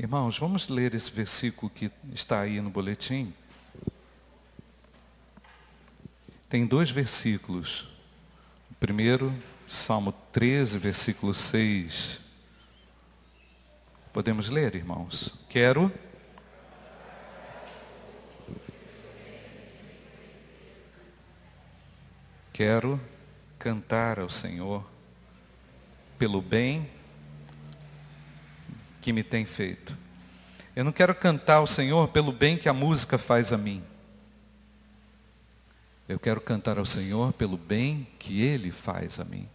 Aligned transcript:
Irmãos, 0.00 0.38
vamos 0.38 0.68
ler 0.68 0.94
esse 0.94 1.10
versículo 1.10 1.68
que 1.68 1.90
está 2.14 2.38
aí 2.38 2.60
no 2.60 2.70
boletim. 2.70 3.34
Tem 6.48 6.64
dois 6.64 6.88
versículos. 6.88 7.80
O 8.70 8.74
primeiro, 8.78 9.34
Salmo 9.66 10.12
13, 10.32 10.78
versículo 10.78 11.34
6. 11.34 12.20
Podemos 14.12 14.48
ler, 14.48 14.76
irmãos? 14.76 15.34
Quero. 15.48 15.92
Quero 22.52 23.00
cantar 23.58 24.20
ao 24.20 24.30
Senhor 24.30 24.88
pelo 26.16 26.40
bem 26.40 26.88
que 29.08 29.12
me 29.14 29.22
tem 29.22 29.46
feito. 29.46 29.96
Eu 30.76 30.84
não 30.84 30.92
quero 30.92 31.14
cantar 31.14 31.54
ao 31.54 31.66
Senhor 31.66 32.08
pelo 32.08 32.30
bem 32.30 32.58
que 32.58 32.68
a 32.68 32.74
música 32.74 33.16
faz 33.16 33.54
a 33.54 33.56
mim. 33.56 33.82
Eu 36.06 36.20
quero 36.20 36.42
cantar 36.42 36.76
ao 36.76 36.84
Senhor 36.84 37.32
pelo 37.32 37.56
bem 37.56 38.06
que 38.18 38.42
Ele 38.42 38.70
faz 38.70 39.18
a 39.18 39.24
mim. 39.24 39.48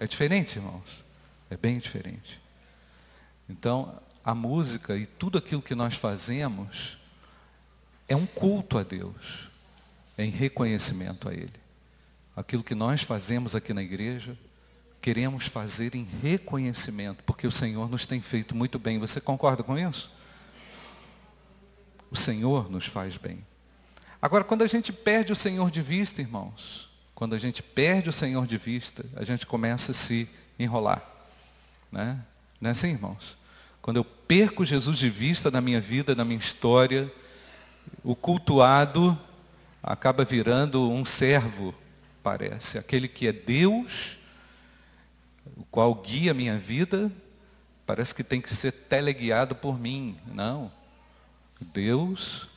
É 0.00 0.08
diferente, 0.08 0.56
irmãos. 0.56 1.04
É 1.48 1.56
bem 1.56 1.78
diferente. 1.78 2.40
Então, 3.48 3.96
a 4.24 4.34
música 4.34 4.96
e 4.96 5.06
tudo 5.06 5.38
aquilo 5.38 5.62
que 5.62 5.76
nós 5.76 5.94
fazemos 5.94 6.98
é 8.08 8.16
um 8.16 8.26
culto 8.26 8.76
a 8.76 8.82
Deus, 8.82 9.48
é 10.18 10.24
em 10.24 10.30
reconhecimento 10.30 11.28
a 11.28 11.32
Ele. 11.32 11.54
Aquilo 12.34 12.64
que 12.64 12.74
nós 12.74 13.02
fazemos 13.02 13.54
aqui 13.54 13.72
na 13.72 13.84
igreja 13.84 14.36
queremos 15.04 15.46
fazer 15.46 15.94
em 15.94 16.08
reconhecimento, 16.22 17.22
porque 17.24 17.46
o 17.46 17.50
Senhor 17.50 17.90
nos 17.90 18.06
tem 18.06 18.22
feito 18.22 18.56
muito 18.56 18.78
bem. 18.78 18.98
Você 18.98 19.20
concorda 19.20 19.62
com 19.62 19.78
isso? 19.78 20.10
O 22.10 22.16
Senhor 22.16 22.70
nos 22.70 22.86
faz 22.86 23.18
bem. 23.18 23.44
Agora, 24.22 24.44
quando 24.44 24.62
a 24.62 24.66
gente 24.66 24.94
perde 24.94 25.30
o 25.30 25.36
Senhor 25.36 25.70
de 25.70 25.82
vista, 25.82 26.22
irmãos, 26.22 26.88
quando 27.14 27.34
a 27.34 27.38
gente 27.38 27.62
perde 27.62 28.08
o 28.08 28.14
Senhor 28.14 28.46
de 28.46 28.56
vista, 28.56 29.04
a 29.14 29.22
gente 29.24 29.44
começa 29.44 29.92
a 29.92 29.94
se 29.94 30.26
enrolar. 30.58 31.06
Né? 31.92 32.18
Não 32.58 32.68
é 32.68 32.70
assim, 32.70 32.88
irmãos? 32.88 33.36
Quando 33.82 33.98
eu 33.98 34.04
perco 34.06 34.64
Jesus 34.64 34.96
de 34.96 35.10
vista 35.10 35.50
na 35.50 35.60
minha 35.60 35.82
vida, 35.82 36.14
na 36.14 36.24
minha 36.24 36.38
história, 36.38 37.12
o 38.02 38.16
cultuado 38.16 39.18
acaba 39.82 40.24
virando 40.24 40.90
um 40.90 41.04
servo, 41.04 41.74
parece. 42.22 42.78
Aquele 42.78 43.06
que 43.06 43.26
é 43.26 43.32
Deus 43.34 44.23
o 45.56 45.64
qual 45.64 45.94
guia 45.94 46.30
a 46.30 46.34
minha 46.34 46.58
vida, 46.58 47.10
parece 47.86 48.14
que 48.14 48.24
tem 48.24 48.40
que 48.40 48.54
ser 48.54 48.72
teleguiado 48.72 49.54
por 49.54 49.78
mim. 49.78 50.16
Não. 50.26 50.70
Deus, 51.60 52.48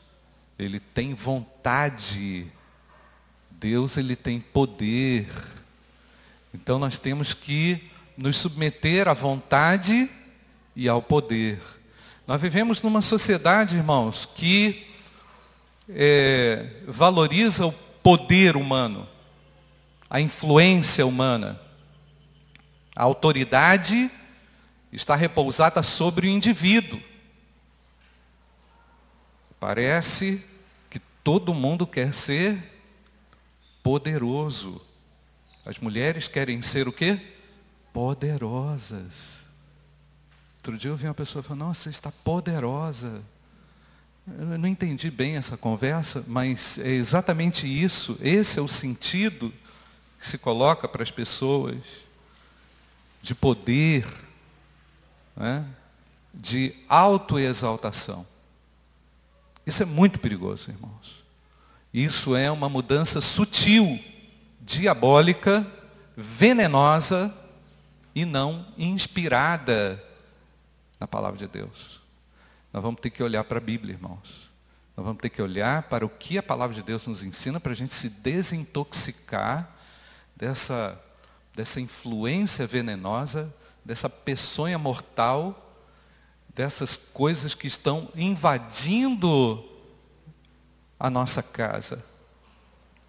Ele 0.58 0.80
tem 0.80 1.14
vontade. 1.14 2.48
Deus, 3.52 3.98
Ele 3.98 4.16
tem 4.16 4.40
poder. 4.40 5.28
Então 6.54 6.80
nós 6.80 6.98
temos 6.98 7.34
que 7.34 7.90
nos 8.18 8.38
submeter 8.38 9.08
à 9.08 9.14
vontade 9.14 10.10
e 10.76 10.88
ao 10.88 11.02
poder. 11.02 11.62
Nós 12.26 12.42
vivemos 12.42 12.82
numa 12.82 13.02
sociedade, 13.02 13.76
irmãos, 13.76 14.28
que 14.36 14.88
é, 15.90 16.82
valoriza 16.88 17.66
o 17.66 17.72
poder 17.72 18.58
humano, 18.58 19.08
a 20.10 20.20
influência 20.20 21.06
humana. 21.06 21.60
A 22.98 23.04
autoridade 23.04 24.10
está 24.92 25.16
repousada 25.16 25.84
sobre 25.84 26.26
o 26.26 26.30
indivíduo. 26.32 27.00
Parece 29.60 30.44
que 30.90 30.98
todo 31.24 31.54
mundo 31.54 31.86
quer 31.86 32.12
ser 32.12 32.58
poderoso. 33.84 34.82
As 35.64 35.78
mulheres 35.78 36.28
querem 36.28 36.64
ser 36.64 36.88
o 36.88 36.92
quê? 36.92 37.22
Poderosas. 37.94 39.46
Outro 40.56 40.76
dia 40.76 40.90
eu 40.90 40.98
vi 40.98 41.06
uma 41.06 41.14
pessoa 41.14 41.44
falando, 41.44 41.66
nossa, 41.66 41.92
está 41.92 42.12
poderosa. 42.12 43.22
Eu 44.26 44.58
não 44.58 44.68
entendi 44.68 45.12
bem 45.12 45.38
essa 45.38 45.56
conversa, 45.56 46.26
mas 46.26 46.80
é 46.80 46.90
exatamente 46.90 47.68
isso. 47.68 48.18
Esse 48.24 48.58
é 48.58 48.62
o 48.62 48.68
sentido 48.68 49.54
que 50.20 50.26
se 50.26 50.40
coloca 50.40 50.88
para 50.88 51.04
as 51.04 51.12
pessoas 51.12 52.07
de 53.22 53.36
poder, 53.36 54.06
né? 55.36 55.66
de 56.34 56.74
autoexaltação. 56.88 58.26
Isso 59.66 59.84
é 59.84 59.86
muito 59.86 60.20
perigoso, 60.20 60.70
irmãos. 60.70 61.24
Isso 61.94 62.36
é 62.36 62.50
uma 62.52 62.70
mudança 62.70 63.20
sutil, 63.20 64.00
diabólica, 64.62 65.66
venenosa 66.16 67.34
e 68.14 68.26
não 68.26 68.66
inspirada 68.78 70.04
na 71.00 71.08
palavra 71.08 71.38
de 71.38 71.48
Deus. 71.48 72.02
Nós 72.72 72.84
vamos 72.84 73.02
ter 73.02 73.10
que 73.10 73.24
olhar 73.24 73.44
para 73.44 73.58
a 73.58 73.62
Bíblia, 73.62 73.94
irmãos. 73.94 74.50
Nós 74.96 75.06
vamos 75.06 75.22
ter 75.22 75.30
que 75.30 75.42
olhar 75.42 75.84
para 75.84 76.06
o 76.06 76.10
que 76.10 76.38
a 76.38 76.44
palavra 76.44 76.76
de 76.76 76.82
Deus 76.82 77.06
nos 77.06 77.24
ensina 77.24 77.60
para 77.60 77.72
a 77.72 77.76
gente 77.76 77.94
se 77.94 78.10
desintoxicar 78.10 79.70
dessa 80.36 81.00
dessa 81.58 81.82
influência 81.82 82.68
venenosa, 82.68 83.52
dessa 83.84 84.08
peçonha 84.08 84.78
mortal, 84.78 85.76
dessas 86.54 86.96
coisas 86.96 87.56
que 87.56 87.66
estão 87.66 88.10
invadindo 88.16 89.68
a 91.00 91.10
nossa 91.10 91.42
casa, 91.42 92.06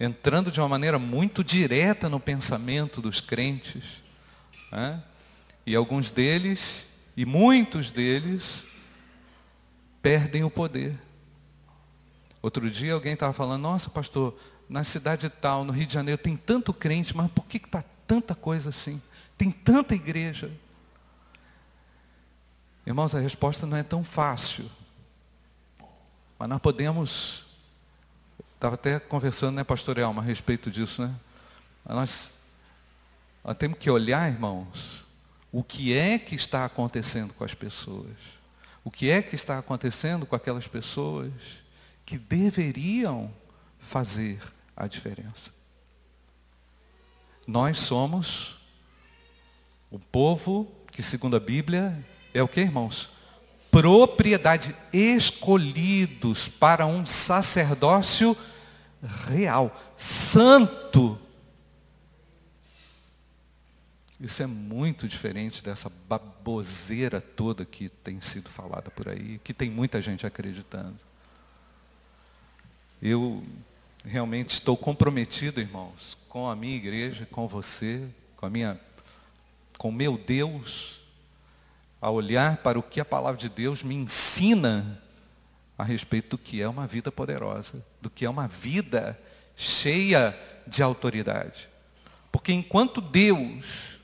entrando 0.01 0.51
de 0.51 0.61
uma 0.61 0.69
maneira 0.69 0.99
muito 0.99 1.45
direta 1.45 2.09
no 2.09 2.19
pensamento 2.19 3.03
dos 3.03 3.21
crentes. 3.21 4.03
Né? 4.73 5.03
E 5.67 5.77
alguns 5.77 6.11
deles, 6.11 6.89
e 7.15 7.27
muitos 7.27 7.91
deles, 7.91 8.67
perdem 10.01 10.43
o 10.43 10.51
poder. 10.51 10.99
Outro 12.41 12.71
dia 12.71 12.95
alguém 12.95 13.13
estava 13.13 13.35
falando, 13.35 13.61
nossa 13.61 13.91
pastor, 13.91 14.39
na 14.71 14.85
cidade 14.85 15.29
tal, 15.29 15.65
no 15.65 15.73
Rio 15.73 15.87
de 15.87 15.93
Janeiro, 15.93 16.23
tem 16.23 16.35
tanto 16.35 16.73
crente, 16.73 17.15
mas 17.15 17.31
por 17.31 17.47
que 17.47 17.59
está 17.59 17.85
tanta 18.09 18.35
coisa 18.35 18.71
assim, 18.71 19.01
tem 19.37 19.53
tanta 19.53 19.95
igreja. 19.95 20.51
Irmãos, 22.87 23.15
a 23.15 23.21
resposta 23.21 23.67
não 23.67 23.77
é 23.77 23.83
tão 23.83 24.03
fácil. 24.03 24.69
Mas 26.39 26.49
nós 26.49 26.59
podemos. 26.59 27.45
Estava 28.55 28.75
até 28.75 28.99
conversando, 28.99 29.57
né, 29.57 29.63
pastor 29.63 29.99
Elma, 29.99 30.23
a 30.23 30.25
respeito 30.25 30.71
disso, 30.71 31.03
né? 31.03 31.15
Nós, 31.87 32.35
nós 33.45 33.57
temos 33.57 33.79
que 33.79 33.89
olhar, 33.89 34.29
irmãos, 34.29 35.05
o 35.53 35.63
que 35.63 35.97
é 35.97 36.19
que 36.19 36.35
está 36.35 36.65
acontecendo 36.65 37.33
com 37.35 37.45
as 37.45 37.55
pessoas. 37.55 38.17
O 38.83 38.91
que 38.91 39.11
é 39.11 39.23
que 39.23 39.35
está 39.35 39.59
acontecendo 39.59 40.27
com 40.27 40.35
aquelas 40.35 40.67
pessoas 40.67 41.31
que 42.05 42.19
deveriam 42.19 43.33
fazer 43.79 44.41
a 44.75 44.87
diferença. 44.87 45.58
Nós 47.49 47.81
somos 47.81 48.57
o 49.91 49.99
povo 49.99 50.71
que, 50.93 51.03
segundo 51.03 51.35
a 51.35 51.41
Bíblia, 51.41 51.99
é 52.35 52.43
o 52.43 52.47
que, 52.47 52.61
irmãos? 52.61 53.09
Propriedade, 53.71 54.77
escolhidos 54.93 56.47
para 56.47 56.85
um 56.85 57.07
sacerdócio 57.07 58.37
real, 59.31 59.75
santo. 59.97 61.19
Isso 64.21 64.43
é 64.43 64.47
muito 64.47 65.09
diferente 65.09 65.65
dessa 65.65 65.91
baboseira 66.07 67.19
toda 67.19 67.65
que 67.65 67.89
tem 67.89 68.21
sido 68.21 68.51
falada 68.51 68.91
por 68.91 69.09
aí, 69.09 69.41
que 69.43 69.55
tem 69.55 69.71
muita 69.71 70.03
gente 70.03 70.27
acreditando. 70.27 70.99
Eu 73.01 73.43
realmente 74.05 74.51
estou 74.51 74.77
comprometido, 74.77 75.62
irmãos, 75.62 76.18
com 76.29 76.49
a 76.49 76.55
minha 76.55 76.77
igreja, 76.77 77.27
com 77.31 77.49
você, 77.49 78.07
com 78.37 78.47
a 78.47 78.51
minha 78.51 78.79
com 79.79 79.93
meu 79.93 80.19
Deus, 80.19 81.01
a 82.01 82.11
olhar 82.11 82.59
para 82.59 82.79
o 82.79 82.83
que 82.83 83.01
a 83.01 83.05
palavra 83.05 83.39
de 83.39 83.49
Deus 83.49 83.85
me 83.85 83.95
ensina 83.95 85.01
a 85.79 85.85
respeito 85.85 86.31
do 86.31 86.39
que 86.39 86.61
é 86.61 86.69
uma 86.69 86.87
vida 86.87 87.13
poderosa, 87.13 87.85
do 88.03 88.11
que 88.11 88.25
é 88.25 88.31
uma 88.31 88.49
vida 88.49 89.19
cheia 89.57 90.37
de 90.67 90.83
autoridade. 90.83 91.69
Porque 92.33 92.53
enquanto 92.53 93.01
Deus 93.01 93.99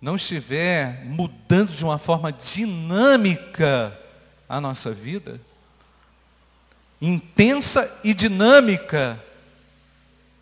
não 0.00 0.16
estiver 0.16 1.04
mudando 1.04 1.70
de 1.70 1.84
uma 1.84 1.98
forma 1.98 2.32
dinâmica 2.32 3.96
a 4.48 4.60
nossa 4.60 4.92
vida, 4.92 5.40
intensa 7.00 8.00
e 8.02 8.12
dinâmica 8.12 9.22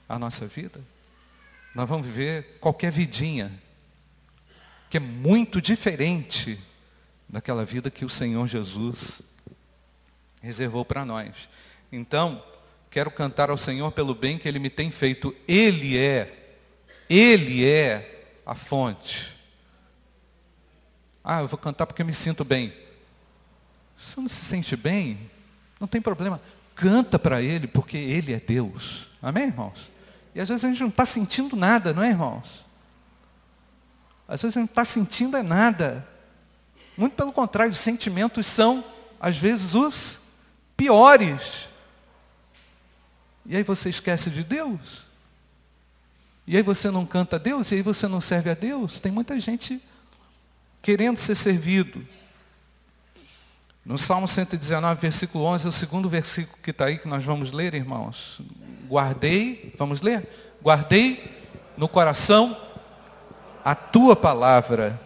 a 0.08 0.18
nossa 0.18 0.46
vida, 0.46 0.80
nós 1.74 1.88
vamos 1.88 2.06
viver 2.06 2.58
qualquer 2.60 2.92
vidinha, 2.92 3.52
que 4.88 4.96
é 4.96 5.00
muito 5.00 5.60
diferente 5.60 6.58
daquela 7.28 7.64
vida 7.64 7.90
que 7.90 8.04
o 8.04 8.08
Senhor 8.08 8.46
Jesus 8.46 9.22
reservou 10.40 10.84
para 10.84 11.04
nós. 11.04 11.48
Então, 11.90 12.42
quero 12.90 13.10
cantar 13.10 13.50
ao 13.50 13.58
Senhor 13.58 13.90
pelo 13.90 14.14
bem 14.14 14.38
que 14.38 14.46
Ele 14.46 14.60
me 14.60 14.70
tem 14.70 14.90
feito. 14.90 15.34
Ele 15.48 15.98
é, 15.98 16.56
Ele 17.10 17.64
é 17.64 18.24
a 18.46 18.54
fonte. 18.54 19.34
Ah, 21.24 21.40
eu 21.40 21.48
vou 21.48 21.58
cantar 21.58 21.86
porque 21.86 22.02
eu 22.02 22.06
me 22.06 22.14
sinto 22.14 22.44
bem. 22.44 22.72
Se 23.98 24.18
não 24.18 24.28
se 24.28 24.44
sente 24.44 24.76
bem, 24.76 25.30
não 25.80 25.88
tem 25.88 26.00
problema. 26.00 26.40
Canta 26.74 27.18
para 27.18 27.40
Ele, 27.40 27.66
porque 27.66 27.96
Ele 27.96 28.32
é 28.32 28.38
Deus. 28.38 29.08
Amém, 29.22 29.46
irmãos? 29.46 29.90
E 30.34 30.40
às 30.40 30.48
vezes 30.48 30.64
a 30.64 30.68
gente 30.68 30.80
não 30.80 30.88
está 30.88 31.06
sentindo 31.06 31.54
nada, 31.54 31.92
não 31.92 32.02
é, 32.02 32.08
irmãos? 32.08 32.64
Às 34.26 34.42
vezes 34.42 34.56
a 34.56 34.60
gente 34.60 34.68
não 34.68 34.72
está 34.72 34.84
sentindo 34.84 35.36
é 35.36 35.42
nada. 35.42 36.06
Muito 36.96 37.14
pelo 37.14 37.32
contrário, 37.32 37.72
os 37.72 37.78
sentimentos 37.78 38.46
são, 38.46 38.84
às 39.20 39.36
vezes, 39.36 39.74
os 39.74 40.20
piores. 40.76 41.68
E 43.46 43.56
aí 43.56 43.62
você 43.62 43.90
esquece 43.90 44.30
de 44.30 44.42
Deus. 44.42 45.04
E 46.46 46.56
aí 46.56 46.62
você 46.62 46.90
não 46.90 47.06
canta 47.06 47.36
a 47.36 47.38
Deus, 47.38 47.70
e 47.70 47.76
aí 47.76 47.82
você 47.82 48.08
não 48.08 48.20
serve 48.20 48.50
a 48.50 48.54
Deus. 48.54 48.98
Tem 48.98 49.12
muita 49.12 49.38
gente 49.38 49.80
querendo 50.82 51.18
ser 51.18 51.34
servido. 51.34 52.06
No 53.84 53.98
Salmo 53.98 54.26
119, 54.26 55.00
versículo 55.00 55.44
11, 55.44 55.66
é 55.66 55.68
o 55.68 55.72
segundo 55.72 56.08
versículo 56.08 56.58
que 56.62 56.70
está 56.70 56.86
aí, 56.86 56.98
que 56.98 57.06
nós 57.06 57.22
vamos 57.22 57.52
ler, 57.52 57.74
irmãos. 57.74 58.40
Guardei, 58.94 59.74
vamos 59.76 60.02
ler? 60.02 60.24
Guardei 60.62 61.28
no 61.76 61.88
coração 61.88 62.56
a 63.64 63.74
tua 63.74 64.14
palavra 64.14 65.00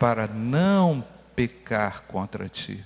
para 0.00 0.26
não 0.26 1.06
pecar 1.36 2.04
contra 2.04 2.48
ti. 2.48 2.82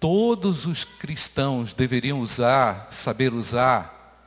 Todos 0.00 0.66
os 0.66 0.82
cristãos 0.82 1.72
deveriam 1.72 2.18
usar, 2.18 2.88
saber 2.90 3.32
usar 3.32 4.26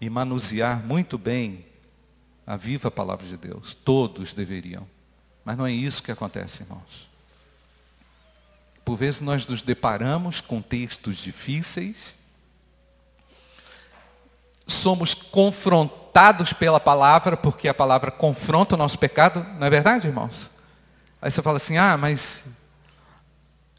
e 0.00 0.08
manusear 0.08 0.82
muito 0.82 1.18
bem 1.18 1.66
a 2.46 2.56
viva 2.56 2.90
palavra 2.90 3.26
de 3.26 3.36
Deus. 3.36 3.74
Todos 3.74 4.32
deveriam. 4.32 4.88
Mas 5.44 5.58
não 5.58 5.66
é 5.66 5.72
isso 5.72 6.02
que 6.02 6.10
acontece, 6.10 6.62
irmãos. 6.62 7.06
Por 8.82 8.96
vezes 8.96 9.20
nós 9.20 9.46
nos 9.46 9.60
deparamos 9.60 10.40
com 10.40 10.62
textos 10.62 11.18
difíceis, 11.18 12.18
somos 14.72 15.14
confrontados 15.14 16.52
pela 16.52 16.80
palavra, 16.80 17.36
porque 17.36 17.68
a 17.68 17.74
palavra 17.74 18.10
confronta 18.10 18.74
o 18.74 18.78
nosso 18.78 18.98
pecado, 18.98 19.46
não 19.58 19.66
é 19.66 19.70
verdade, 19.70 20.06
irmãos? 20.06 20.50
Aí 21.20 21.30
você 21.30 21.42
fala 21.42 21.56
assim, 21.56 21.76
ah, 21.76 21.96
mas 21.96 22.46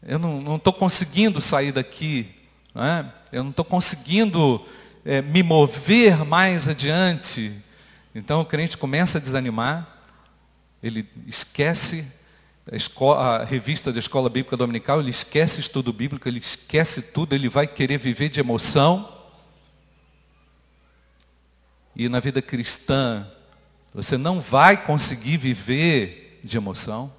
eu 0.02 0.18
não 0.18 0.56
estou 0.56 0.72
conseguindo 0.72 1.40
sair 1.40 1.72
daqui, 1.72 2.28
não 2.74 2.84
é? 2.84 3.12
eu 3.32 3.42
não 3.42 3.50
estou 3.50 3.64
conseguindo 3.64 4.64
é, 5.04 5.22
me 5.22 5.42
mover 5.42 6.24
mais 6.24 6.68
adiante. 6.68 7.52
Então 8.14 8.42
o 8.42 8.44
crente 8.44 8.76
começa 8.76 9.18
a 9.18 9.20
desanimar, 9.20 9.88
ele 10.82 11.08
esquece 11.26 12.06
a, 12.70 12.76
escola, 12.76 13.38
a, 13.40 13.44
revista 13.44 13.92
da 13.92 13.98
Escola 13.98 14.28
Bíblica 14.28 14.56
Dominical, 14.56 15.00
ele 15.00 15.10
esquece 15.10 15.60
estudo 15.60 15.92
bíblico, 15.92 16.28
ele 16.28 16.38
esquece 16.38 17.00
tudo, 17.00 17.34
ele 17.34 17.48
vai 17.48 17.66
querer 17.66 17.98
viver 17.98 18.28
de 18.28 18.38
emoção. 18.38 19.21
E 21.94 22.08
na 22.08 22.20
vida 22.20 22.40
cristã, 22.40 23.26
você 23.94 24.16
não 24.16 24.40
vai 24.40 24.84
conseguir 24.84 25.36
viver 25.36 26.40
de 26.42 26.56
emoção. 26.56 27.12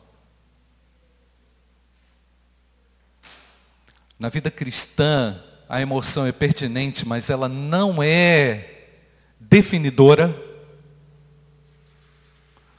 Na 4.17 4.29
vida 4.29 4.49
cristã, 4.49 5.39
a 5.69 5.81
emoção 5.81 6.25
é 6.25 6.31
pertinente, 6.31 7.07
mas 7.07 7.29
ela 7.29 7.47
não 7.47 8.01
é 8.01 8.87
definidora. 9.39 10.35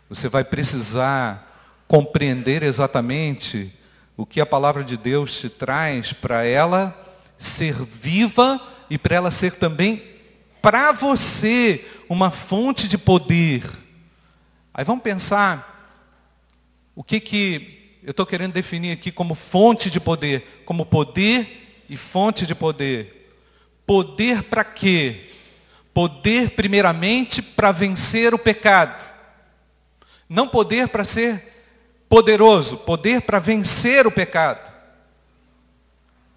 Você 0.08 0.28
vai 0.28 0.42
precisar 0.42 1.82
compreender 1.86 2.62
exatamente 2.62 3.72
o 4.16 4.24
que 4.24 4.40
a 4.40 4.46
palavra 4.46 4.82
de 4.82 4.96
Deus 4.96 5.38
te 5.38 5.48
traz 5.48 6.12
para 6.12 6.44
ela 6.44 6.98
ser 7.36 7.74
viva 7.74 8.60
e 8.88 8.96
para 8.96 9.16
ela 9.16 9.30
ser 9.30 9.54
também 9.54 10.13
para 10.64 10.92
você 10.92 11.84
uma 12.08 12.30
fonte 12.30 12.88
de 12.88 12.96
poder. 12.96 13.70
Aí 14.72 14.82
vamos 14.82 15.04
pensar 15.04 16.00
o 16.94 17.04
que 17.04 17.20
que 17.20 17.98
eu 18.02 18.12
estou 18.12 18.24
querendo 18.24 18.54
definir 18.54 18.92
aqui 18.92 19.12
como 19.12 19.34
fonte 19.34 19.90
de 19.90 20.00
poder, 20.00 20.62
como 20.64 20.86
poder 20.86 21.84
e 21.86 21.98
fonte 21.98 22.46
de 22.46 22.54
poder. 22.54 23.30
Poder 23.86 24.44
para 24.44 24.64
quê? 24.64 25.28
Poder 25.92 26.52
primeiramente 26.52 27.42
para 27.42 27.70
vencer 27.70 28.32
o 28.32 28.38
pecado. 28.38 28.98
Não 30.26 30.48
poder 30.48 30.88
para 30.88 31.04
ser 31.04 31.42
poderoso, 32.08 32.78
poder 32.78 33.20
para 33.20 33.38
vencer 33.38 34.06
o 34.06 34.10
pecado. 34.10 34.72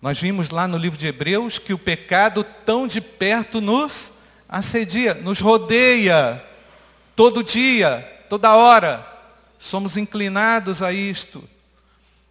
Nós 0.01 0.19
vimos 0.19 0.49
lá 0.49 0.67
no 0.67 0.77
livro 0.77 0.99
de 0.99 1.07
Hebreus 1.07 1.57
que 1.57 1.71
o 1.71 1.79
pecado 1.79 2.43
tão 2.65 2.85
de 2.87 2.99
perto 2.99 3.61
nos 3.61 4.16
assedia, 4.47 5.13
nos 5.13 5.39
rodeia, 5.39 6.43
todo 7.15 7.43
dia, 7.43 8.25
toda 8.29 8.55
hora. 8.55 9.05
Somos 9.59 9.97
inclinados 9.97 10.81
a 10.81 10.93
isto. 10.93 11.43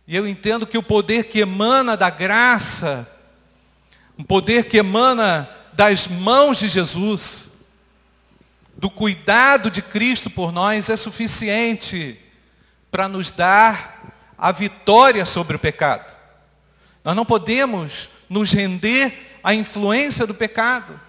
E 0.06 0.14
eu 0.14 0.26
entendo 0.26 0.66
que 0.66 0.78
o 0.78 0.82
poder 0.82 1.24
que 1.24 1.40
emana 1.40 1.96
da 1.96 2.08
graça, 2.08 3.10
um 4.16 4.22
poder 4.22 4.66
que 4.66 4.78
emana 4.78 5.50
das 5.72 6.06
mãos 6.06 6.58
de 6.58 6.68
Jesus, 6.68 7.48
do 8.76 8.88
cuidado 8.88 9.70
de 9.70 9.82
Cristo 9.82 10.30
por 10.30 10.52
nós, 10.52 10.88
é 10.88 10.96
suficiente 10.96 12.18
para 12.90 13.08
nos 13.08 13.30
dar 13.30 14.32
a 14.38 14.52
vitória 14.52 15.26
sobre 15.26 15.56
o 15.56 15.58
pecado. 15.58 16.14
Nós 17.04 17.16
não 17.16 17.24
podemos 17.24 18.10
nos 18.28 18.52
render 18.52 19.38
à 19.42 19.54
influência 19.54 20.26
do 20.26 20.34
pecado. 20.34 21.00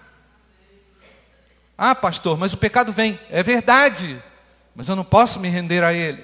Ah, 1.80 1.94
pastor, 1.94 2.36
mas 2.36 2.52
o 2.52 2.56
pecado 2.56 2.92
vem. 2.92 3.16
É 3.30 3.40
verdade, 3.40 4.20
mas 4.74 4.88
eu 4.88 4.96
não 4.96 5.04
posso 5.04 5.38
me 5.38 5.48
render 5.48 5.84
a 5.84 5.92
ele. 5.92 6.20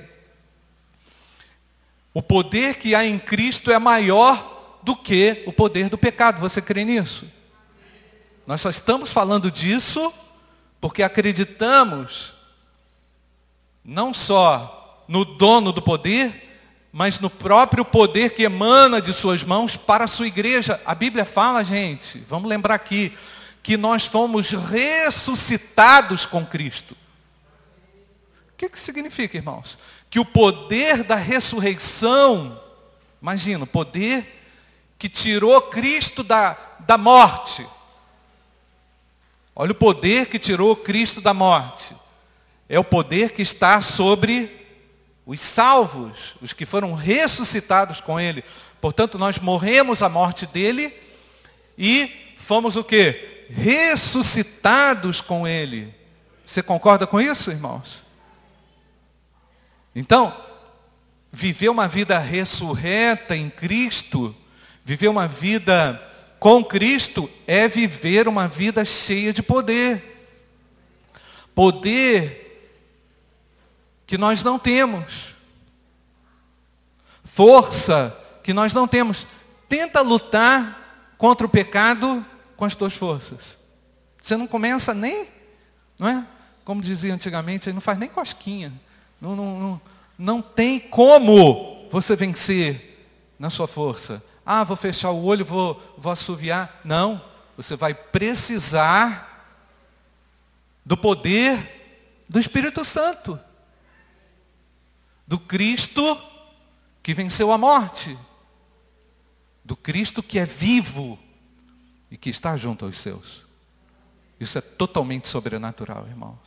O 2.12 2.20
poder 2.20 2.74
que 2.74 2.92
há 2.92 3.06
em 3.06 3.20
Cristo 3.20 3.70
é 3.70 3.78
maior 3.78 4.78
do 4.82 4.96
que 4.96 5.44
o 5.46 5.52
poder 5.52 5.88
do 5.88 5.96
pecado. 5.96 6.40
Você 6.40 6.60
crê 6.60 6.84
nisso? 6.84 7.30
Nós 8.44 8.60
só 8.60 8.68
estamos 8.68 9.12
falando 9.12 9.48
disso 9.50 10.12
porque 10.80 11.02
acreditamos 11.02 12.34
não 13.84 14.12
só 14.12 15.04
no 15.08 15.24
dono 15.24 15.72
do 15.72 15.80
poder, 15.80 16.44
mas 16.92 17.18
no 17.18 17.30
próprio 17.30 17.84
poder 17.84 18.30
que 18.30 18.42
emana 18.42 19.00
de 19.00 19.12
suas 19.12 19.42
mãos 19.42 19.76
para 19.76 20.04
a 20.04 20.08
sua 20.08 20.26
igreja. 20.26 20.80
A 20.84 20.94
Bíblia 20.94 21.24
fala, 21.24 21.64
gente, 21.64 22.18
vamos 22.28 22.48
lembrar 22.48 22.74
aqui, 22.74 23.12
que 23.64 23.78
nós 23.78 24.04
fomos 24.04 24.50
ressuscitados 24.50 26.26
com 26.26 26.44
Cristo. 26.44 26.94
O 28.50 28.56
que, 28.58 28.68
que 28.68 28.78
significa, 28.78 29.38
irmãos? 29.38 29.78
Que 30.10 30.20
o 30.20 30.24
poder 30.24 31.02
da 31.02 31.16
ressurreição, 31.16 32.60
imagina, 33.22 33.64
o 33.64 33.66
poder 33.66 34.42
que 34.98 35.08
tirou 35.08 35.58
Cristo 35.62 36.22
da, 36.22 36.58
da 36.80 36.98
morte. 36.98 37.66
Olha 39.56 39.72
o 39.72 39.74
poder 39.74 40.26
que 40.26 40.38
tirou 40.38 40.76
Cristo 40.76 41.22
da 41.22 41.32
morte. 41.32 41.96
É 42.68 42.78
o 42.78 42.84
poder 42.84 43.30
que 43.30 43.40
está 43.40 43.80
sobre 43.80 44.60
os 45.24 45.40
salvos, 45.40 46.36
os 46.42 46.52
que 46.52 46.66
foram 46.66 46.92
ressuscitados 46.92 47.98
com 47.98 48.20
ele. 48.20 48.44
Portanto, 48.78 49.18
nós 49.18 49.38
morremos 49.38 50.02
a 50.02 50.08
morte 50.10 50.44
dele 50.44 50.92
e 51.78 52.34
fomos 52.36 52.76
o 52.76 52.84
que? 52.84 53.33
Ressuscitados 53.48 55.20
com 55.20 55.46
ele. 55.46 55.94
Você 56.44 56.62
concorda 56.62 57.06
com 57.06 57.20
isso, 57.20 57.50
irmãos? 57.50 58.04
Então, 59.94 60.36
viver 61.32 61.68
uma 61.68 61.88
vida 61.88 62.18
ressurreta 62.18 63.36
em 63.36 63.48
Cristo, 63.48 64.34
viver 64.84 65.08
uma 65.08 65.26
vida 65.26 66.00
com 66.38 66.62
Cristo, 66.64 67.30
é 67.46 67.66
viver 67.68 68.28
uma 68.28 68.46
vida 68.46 68.84
cheia 68.84 69.32
de 69.32 69.42
poder. 69.42 70.12
Poder 71.54 72.44
que 74.06 74.18
nós 74.18 74.42
não 74.42 74.58
temos. 74.58 75.34
Força 77.24 78.16
que 78.42 78.52
nós 78.52 78.72
não 78.72 78.86
temos. 78.86 79.26
Tenta 79.68 80.00
lutar 80.00 81.14
contra 81.16 81.46
o 81.46 81.50
pecado 81.50 82.24
com 82.64 82.66
as 82.66 82.74
tuas 82.74 82.94
forças. 82.94 83.58
Você 84.22 84.38
não 84.38 84.46
começa 84.46 84.94
nem, 84.94 85.28
não 85.98 86.08
é? 86.08 86.26
Como 86.64 86.80
dizia 86.80 87.12
antigamente, 87.12 87.70
não 87.72 87.80
faz 87.80 87.98
nem 87.98 88.08
cosquinha. 88.08 88.72
Não, 89.20 89.36
não, 89.36 89.60
não, 89.60 89.80
Não 90.18 90.40
tem 90.40 90.80
como 90.80 91.86
você 91.90 92.16
vencer 92.16 93.06
na 93.38 93.50
sua 93.50 93.68
força. 93.68 94.24
Ah, 94.46 94.64
vou 94.64 94.78
fechar 94.78 95.10
o 95.10 95.24
olho, 95.24 95.44
vou, 95.44 95.78
vou 95.98 96.10
assoviar. 96.10 96.80
Não. 96.82 97.22
Você 97.54 97.76
vai 97.76 97.92
precisar 97.92 99.60
do 100.84 100.96
poder 100.96 102.24
do 102.26 102.38
Espírito 102.38 102.82
Santo. 102.82 103.38
Do 105.26 105.38
Cristo 105.38 106.18
que 107.02 107.12
venceu 107.12 107.52
a 107.52 107.58
morte. 107.58 108.16
Do 109.62 109.76
Cristo 109.76 110.22
que 110.22 110.38
é 110.38 110.46
vivo 110.46 111.18
e 112.14 112.16
que 112.16 112.30
está 112.30 112.56
junto 112.56 112.84
aos 112.84 113.00
seus. 113.00 113.42
Isso 114.38 114.56
é 114.56 114.60
totalmente 114.60 115.26
sobrenatural, 115.26 116.06
irmãos. 116.06 116.38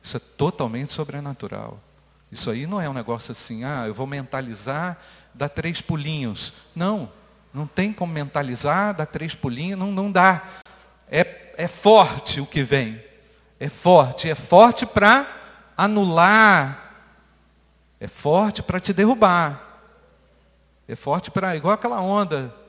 Isso 0.00 0.16
é 0.16 0.20
totalmente 0.20 0.92
sobrenatural. 0.92 1.80
Isso 2.30 2.48
aí 2.48 2.68
não 2.68 2.80
é 2.80 2.88
um 2.88 2.92
negócio 2.92 3.32
assim, 3.32 3.64
ah, 3.64 3.88
eu 3.88 3.92
vou 3.92 4.06
mentalizar, 4.06 4.96
dá 5.34 5.48
três 5.48 5.80
pulinhos. 5.80 6.52
Não, 6.72 7.10
não 7.52 7.66
tem 7.66 7.92
como 7.92 8.12
mentalizar, 8.12 8.94
dá 8.94 9.04
três 9.04 9.34
pulinhos, 9.34 9.76
não, 9.76 9.90
não 9.90 10.12
dá. 10.12 10.40
É, 11.08 11.52
é 11.56 11.66
forte 11.66 12.40
o 12.40 12.46
que 12.46 12.62
vem. 12.62 13.02
É 13.58 13.68
forte, 13.68 14.30
é 14.30 14.36
forte 14.36 14.86
para 14.86 15.26
anular. 15.76 16.94
É 17.98 18.06
forte 18.06 18.62
para 18.62 18.78
te 18.78 18.92
derrubar. 18.92 19.82
É 20.86 20.94
forte 20.94 21.28
para, 21.28 21.56
igual 21.56 21.74
aquela 21.74 22.00
onda. 22.00 22.59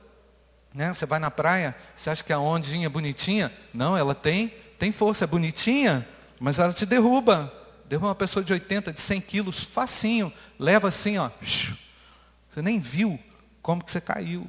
Né? 0.74 0.92
Você 0.92 1.04
vai 1.06 1.18
na 1.18 1.30
praia, 1.30 1.74
você 1.94 2.10
acha 2.10 2.24
que 2.24 2.32
a 2.32 2.38
ondinha 2.38 2.86
é 2.86 2.88
bonitinha? 2.88 3.52
Não, 3.72 3.96
ela 3.96 4.14
tem, 4.14 4.48
tem 4.78 4.90
força, 4.92 5.24
é 5.24 5.26
bonitinha, 5.26 6.06
mas 6.40 6.58
ela 6.58 6.72
te 6.72 6.86
derruba. 6.86 7.52
Derruba 7.88 8.08
uma 8.08 8.14
pessoa 8.14 8.44
de 8.44 8.52
80, 8.52 8.92
de 8.92 9.00
100 9.00 9.20
quilos, 9.20 9.62
facinho. 9.62 10.32
Leva 10.58 10.88
assim, 10.88 11.18
ó. 11.18 11.30
Você 11.40 12.62
nem 12.62 12.80
viu 12.80 13.18
como 13.60 13.84
que 13.84 13.90
você 13.90 14.00
caiu. 14.00 14.46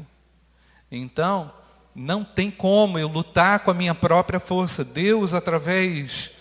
Então, 0.91 1.51
não 1.95 2.23
tem 2.23 2.49
como 2.49 2.97
eu 2.97 3.07
lutar 3.07 3.59
com 3.59 3.71
a 3.71 3.73
minha 3.73 3.93
própria 3.93 4.39
força. 4.39 4.83
Deus, 4.83 5.33
através 5.33 6.31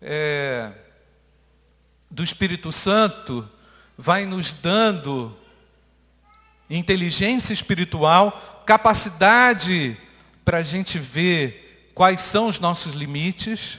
é, 0.00 0.72
do 2.10 2.22
Espírito 2.22 2.70
Santo, 2.70 3.48
vai 3.96 4.26
nos 4.26 4.52
dando 4.52 5.36
inteligência 6.68 7.52
espiritual, 7.52 8.51
capacidade 8.66 9.96
para 10.44 10.58
a 10.58 10.62
gente 10.62 10.98
ver 10.98 11.90
quais 11.94 12.20
são 12.20 12.46
os 12.46 12.58
nossos 12.58 12.92
limites, 12.92 13.78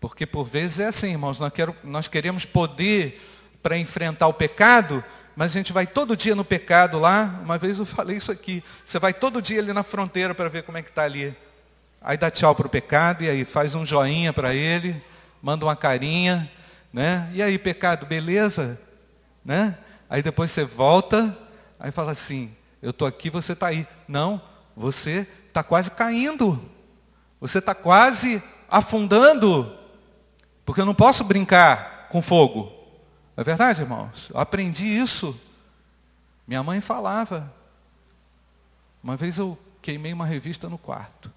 porque 0.00 0.26
por 0.26 0.44
vezes 0.44 0.80
é 0.80 0.86
assim, 0.86 1.10
irmãos, 1.12 1.38
nós, 1.38 1.52
quero, 1.52 1.74
nós 1.82 2.08
queremos 2.08 2.44
poder 2.44 3.20
para 3.62 3.78
enfrentar 3.78 4.26
o 4.26 4.34
pecado, 4.34 5.02
mas 5.34 5.50
a 5.50 5.54
gente 5.54 5.72
vai 5.72 5.86
todo 5.86 6.16
dia 6.16 6.34
no 6.34 6.44
pecado 6.44 6.98
lá, 6.98 7.40
uma 7.42 7.58
vez 7.58 7.78
eu 7.78 7.86
falei 7.86 8.18
isso 8.18 8.30
aqui, 8.30 8.62
você 8.84 8.98
vai 8.98 9.12
todo 9.12 9.42
dia 9.42 9.60
ali 9.60 9.72
na 9.72 9.82
fronteira 9.82 10.34
para 10.34 10.48
ver 10.48 10.62
como 10.62 10.78
é 10.78 10.82
que 10.82 10.90
está 10.90 11.04
ali. 11.04 11.34
Aí 12.00 12.16
dá 12.16 12.30
tchau 12.30 12.54
para 12.54 12.66
o 12.66 12.70
pecado, 12.70 13.24
e 13.24 13.30
aí 13.30 13.44
faz 13.44 13.74
um 13.74 13.84
joinha 13.84 14.32
para 14.32 14.54
ele, 14.54 15.02
manda 15.42 15.64
uma 15.64 15.74
carinha, 15.74 16.50
né? 16.92 17.30
E 17.32 17.42
aí, 17.42 17.58
pecado, 17.58 18.04
beleza? 18.04 18.78
Né? 19.44 19.76
Aí 20.08 20.22
depois 20.22 20.50
você 20.50 20.64
volta 20.64 21.36
Aí 21.84 21.90
fala 21.90 22.12
assim, 22.12 22.50
eu 22.84 22.90
estou 22.90 23.08
aqui, 23.08 23.30
você 23.30 23.54
está 23.54 23.68
aí. 23.68 23.88
Não, 24.06 24.40
você 24.76 25.26
está 25.48 25.62
quase 25.62 25.90
caindo. 25.90 26.62
Você 27.40 27.58
está 27.58 27.74
quase 27.74 28.42
afundando. 28.68 29.74
Porque 30.66 30.82
eu 30.82 30.84
não 30.84 30.94
posso 30.94 31.24
brincar 31.24 32.08
com 32.10 32.20
fogo. 32.20 32.70
É 33.38 33.42
verdade, 33.42 33.80
irmãos? 33.80 34.28
Eu 34.28 34.38
aprendi 34.38 34.86
isso. 34.86 35.34
Minha 36.46 36.62
mãe 36.62 36.78
falava. 36.82 37.50
Uma 39.02 39.16
vez 39.16 39.38
eu 39.38 39.58
queimei 39.80 40.12
uma 40.12 40.26
revista 40.26 40.68
no 40.68 40.76
quarto. 40.76 41.32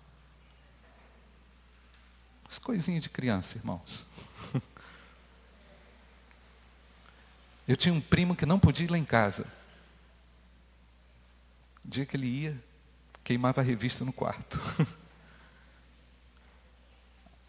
As 2.45 2.59
coisinhas 2.59 3.03
de 3.03 3.09
criança, 3.09 3.57
irmãos. 3.57 4.05
Eu 7.67 7.75
tinha 7.75 7.93
um 7.93 7.99
primo 7.99 8.33
que 8.35 8.45
não 8.45 8.57
podia 8.57 8.85
ir 8.85 8.89
lá 8.89 8.97
em 8.97 9.03
casa. 9.03 9.45
O 11.87 11.89
dia 11.89 12.05
que 12.05 12.17
ele 12.17 12.27
ia, 12.27 12.61
queimava 13.23 13.61
a 13.61 13.63
revista 13.63 14.03
no 14.03 14.11
quarto. 14.11 14.59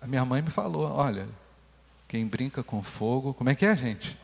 A 0.01 0.07
minha 0.07 0.25
mãe 0.25 0.41
me 0.41 0.49
falou, 0.49 0.89
olha, 0.93 1.29
quem 2.07 2.25
brinca 2.25 2.63
com 2.63 2.81
fogo, 2.83 3.35
como 3.35 3.51
é 3.51 3.55
que 3.57 3.67
é, 3.67 3.75
gente? 3.75 4.17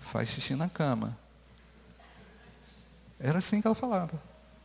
Faz 0.00 0.30
xixi 0.30 0.54
na 0.54 0.70
cama. 0.70 1.18
Era 3.18 3.38
assim 3.38 3.60
que 3.60 3.66
ela 3.66 3.74
falava. 3.74 4.20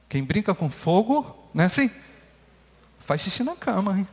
Quem 0.08 0.24
brinca 0.24 0.56
com 0.56 0.70
fogo, 0.70 1.38
não 1.54 1.64
é 1.64 1.68
assim? 1.68 1.92
Faz 3.00 3.20
xixi 3.20 3.44
na 3.44 3.58
cama, 3.58 4.00
hein? 4.00 4.08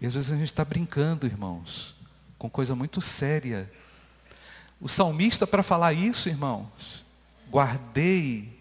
E 0.00 0.06
às 0.06 0.14
vezes 0.14 0.32
a 0.32 0.36
gente 0.36 0.46
está 0.46 0.64
brincando, 0.64 1.24
irmãos, 1.24 1.94
com 2.36 2.50
coisa 2.50 2.74
muito 2.74 3.00
séria. 3.00 3.70
O 4.80 4.88
salmista, 4.88 5.46
para 5.46 5.62
falar 5.62 5.92
isso, 5.92 6.28
irmãos, 6.28 7.05
guardei 7.50 8.56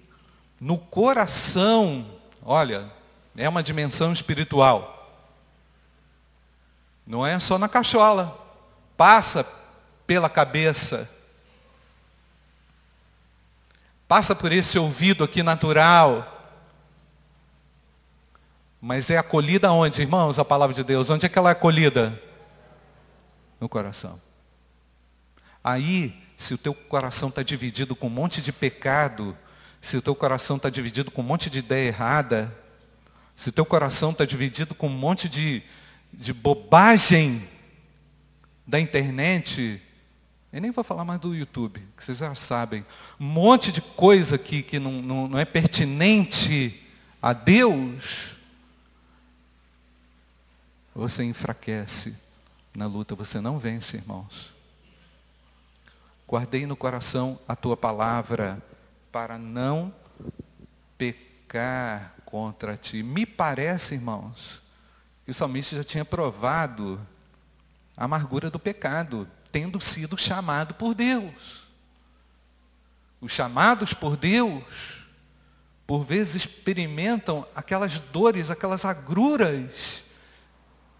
no 0.60 0.77
coração, 0.77 2.06
olha, 2.44 2.92
é 3.36 3.48
uma 3.48 3.62
dimensão 3.62 4.13
espiritual. 4.13 4.94
Não 7.06 7.25
é 7.25 7.38
só 7.39 7.58
na 7.58 7.70
cachola, 7.70 8.39
passa 8.98 9.46
pela 10.08 10.30
cabeça. 10.30 11.10
Passa 14.08 14.36
por 14.36 14.51
esse 14.51 14.77
ouvido 14.77 15.24
aqui 15.24 15.44
natural. 15.44 16.32
Mas 18.80 19.10
é 19.10 19.18
acolhida 19.18 19.72
onde, 19.72 20.01
irmãos, 20.01 20.38
a 20.38 20.46
palavra 20.46 20.75
de 20.75 20.84
Deus? 20.84 21.10
Onde 21.10 21.25
é 21.25 21.30
que 21.30 21.38
ela 21.38 21.50
é 21.50 21.54
acolhida? 21.54 22.22
No 23.60 23.68
coração. 23.68 24.22
Aí 25.63 26.25
se 26.38 26.54
o 26.54 26.58
teu 26.58 26.74
coração 26.74 27.30
está 27.30 27.42
dividido 27.42 27.96
com 27.96 28.08
um 28.08 28.12
monte 28.12 28.42
de 28.42 28.51
pecado, 28.51 29.38
se 29.82 29.98
o 29.98 30.01
teu 30.01 30.15
coração 30.15 30.58
está 30.58 30.70
dividido 30.70 31.12
com 31.12 31.22
um 31.22 31.25
monte 31.25 31.50
de 31.50 31.60
ideia 31.60 31.88
errada, 31.88 32.56
se 33.36 33.50
o 33.50 33.51
teu 33.51 33.65
coração 33.65 34.12
está 34.12 34.25
dividido 34.25 34.74
com 34.74 34.88
um 34.88 34.98
monte 34.98 35.30
de, 35.30 35.62
de 36.12 36.34
bobagem 36.34 37.48
da 38.65 38.80
internet, 38.80 39.82
eu 40.51 40.62
nem 40.62 40.72
vou 40.72 40.84
falar 40.84 41.06
mais 41.06 41.20
do 41.20 41.36
YouTube, 41.36 41.82
que 41.96 42.04
vocês 42.04 42.18
já 42.18 42.34
sabem, 42.34 42.86
um 43.20 43.25
monte 43.25 43.72
de 43.72 43.82
coisa 43.82 44.38
que, 44.38 44.63
que 44.63 44.80
não, 44.80 45.01
não, 45.01 45.27
não 45.27 45.39
é 45.39 45.46
pertinente 45.46 46.82
a 47.22 47.34
Deus, 47.34 48.38
você 50.96 51.24
enfraquece 51.24 52.15
na 52.74 52.86
luta, 52.86 53.15
você 53.15 53.42
não 53.42 53.60
vence, 53.60 53.98
irmãos. 53.98 54.54
Guardei 56.27 56.65
no 56.65 56.75
coração 56.75 57.39
a 57.48 57.55
tua 57.55 57.77
palavra 57.77 58.62
para 59.12 59.38
não 59.38 59.94
pecar 60.98 62.15
contra 62.25 62.75
ti. 62.75 63.03
Me 63.03 63.25
parece, 63.25 63.96
irmãos, 63.96 64.62
que 65.24 65.32
o 65.32 65.34
salmista 65.34 65.75
já 65.75 65.84
tinha 65.84 66.03
provado 66.03 67.00
a 67.96 68.05
amargura 68.05 68.50
do 68.50 68.60
pecado, 68.60 69.27
tendo 69.51 69.79
sido 69.79 70.17
chamado 70.17 70.74
por 70.74 70.94
Deus. 70.94 71.63
Os 73.22 73.32
chamados 73.32 73.94
por 73.94 74.17
Deus, 74.17 75.05
por 75.88 76.03
vezes 76.03 76.36
experimentam 76.36 77.48
aquelas 77.55 78.00
dores, 78.00 78.51
aquelas 78.51 78.84
agruras 78.84 80.05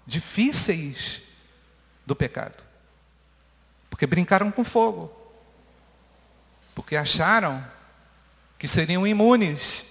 difíceis 0.05 1.22
do 2.05 2.15
pecado. 2.15 2.64
Porque 3.95 4.05
brincaram 4.05 4.51
com 4.51 4.61
fogo. 4.61 5.09
Porque 6.75 6.97
acharam 6.97 7.65
que 8.59 8.67
seriam 8.67 9.07
imunes. 9.07 9.85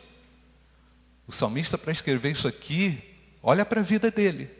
O 1.26 1.32
salmista, 1.32 1.78
para 1.78 1.90
escrever 1.90 2.32
isso 2.32 2.46
aqui, 2.46 3.02
olha 3.42 3.64
para 3.64 3.80
a 3.80 3.82
vida 3.82 4.10
dele. 4.10 4.50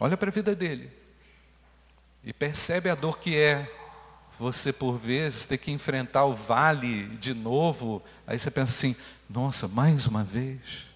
Olha 0.00 0.16
para 0.16 0.30
a 0.30 0.32
vida 0.32 0.52
dele. 0.56 0.90
E 2.24 2.32
percebe 2.32 2.90
a 2.90 2.96
dor 2.96 3.20
que 3.20 3.36
é 3.36 3.72
você, 4.36 4.72
por 4.72 4.98
vezes, 4.98 5.46
ter 5.46 5.58
que 5.58 5.70
enfrentar 5.70 6.24
o 6.24 6.34
vale 6.34 7.04
de 7.18 7.32
novo. 7.34 8.02
Aí 8.26 8.36
você 8.36 8.50
pensa 8.50 8.72
assim, 8.72 8.96
nossa, 9.30 9.68
mais 9.68 10.08
uma 10.08 10.24
vez. 10.24 10.86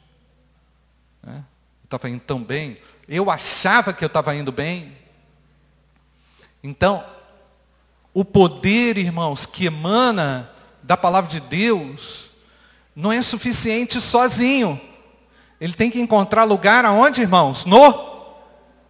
Né? 1.23 1.45
Estava 1.85 2.11
indo 2.11 2.19
tão 2.23 2.43
bem. 2.43 2.79
Eu 3.07 3.31
achava 3.31 3.93
que 3.93 4.03
eu 4.03 4.09
estava 4.09 4.35
indo 4.35 4.51
bem. 4.51 4.99
Então, 6.65 7.15
o 8.17 8.25
poder, 8.25 8.97
irmãos, 8.97 9.45
que 9.45 9.67
emana 9.67 10.51
da 10.83 10.97
palavra 10.97 11.29
de 11.31 11.39
Deus, 11.39 12.31
não 12.95 13.13
é 13.13 13.21
suficiente 13.21 14.01
sozinho. 14.01 14.81
Ele 15.61 15.75
tem 15.75 15.91
que 15.91 16.01
encontrar 16.01 16.45
lugar 16.45 16.87
aonde, 16.87 17.21
irmãos? 17.21 17.67
No 17.67 17.93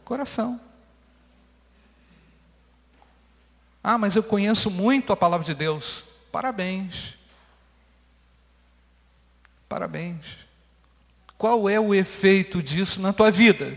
coração. 0.05 0.61
Ah, 3.83 3.99
mas 3.99 4.15
eu 4.15 4.23
conheço 4.23 4.71
muito 4.71 5.13
a 5.13 5.17
palavra 5.17 5.45
de 5.45 5.55
Deus. 5.55 6.05
Parabéns. 6.31 7.15
Parabéns. 9.69 10.25
Qual 11.37 11.69
é 11.69 11.81
o 11.81 11.93
efeito 11.93 12.63
disso 12.63 13.01
na 13.01 13.13
tua 13.13 13.33
vida? 13.33 13.77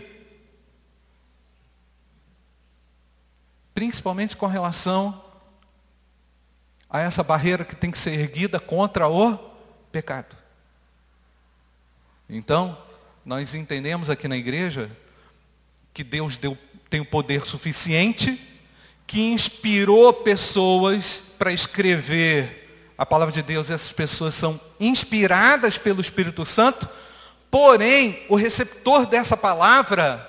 Principalmente 3.74 4.36
com 4.36 4.46
relação 4.46 5.28
a 6.90 7.00
essa 7.00 7.22
barreira 7.22 7.64
que 7.64 7.76
tem 7.76 7.90
que 7.90 7.98
ser 7.98 8.18
erguida 8.18 8.58
contra 8.58 9.08
o 9.08 9.38
pecado. 9.92 10.36
Então, 12.28 12.76
nós 13.24 13.54
entendemos 13.54 14.10
aqui 14.10 14.26
na 14.26 14.36
igreja 14.36 14.90
que 15.94 16.02
Deus 16.02 16.36
deu, 16.36 16.56
tem 16.88 17.00
o 17.00 17.04
poder 17.04 17.44
suficiente, 17.46 18.40
que 19.06 19.32
inspirou 19.32 20.12
pessoas 20.12 21.22
para 21.38 21.52
escrever 21.52 22.92
a 22.96 23.06
palavra 23.06 23.32
de 23.32 23.42
Deus, 23.42 23.70
essas 23.70 23.92
pessoas 23.92 24.34
são 24.34 24.60
inspiradas 24.78 25.78
pelo 25.78 26.00
Espírito 26.00 26.44
Santo, 26.44 26.88
porém, 27.50 28.24
o 28.28 28.36
receptor 28.36 29.06
dessa 29.06 29.36
palavra, 29.36 30.28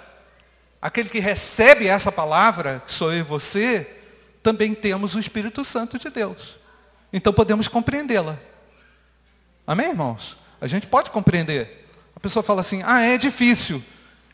aquele 0.81 1.09
que 1.09 1.19
recebe 1.19 1.87
essa 1.87 2.11
palavra, 2.11 2.81
que 2.85 2.91
sou 2.91 3.11
eu 3.11 3.19
e 3.19 3.23
você, 3.23 4.00
também 4.41 4.73
temos 4.73 5.15
o 5.15 5.19
Espírito 5.19 5.63
Santo 5.63 5.97
de 5.97 6.09
Deus. 6.09 6.57
Então 7.13 7.33
podemos 7.33 7.67
compreendê-la. 7.67 8.37
Amém, 9.65 9.89
irmãos? 9.89 10.37
A 10.59 10.67
gente 10.67 10.87
pode 10.87 11.09
compreender. 11.11 11.87
A 12.15 12.19
pessoa 12.19 12.43
fala 12.43 12.61
assim, 12.61 12.81
ah, 12.85 13.01
é 13.01 13.17
difícil. 13.17 13.83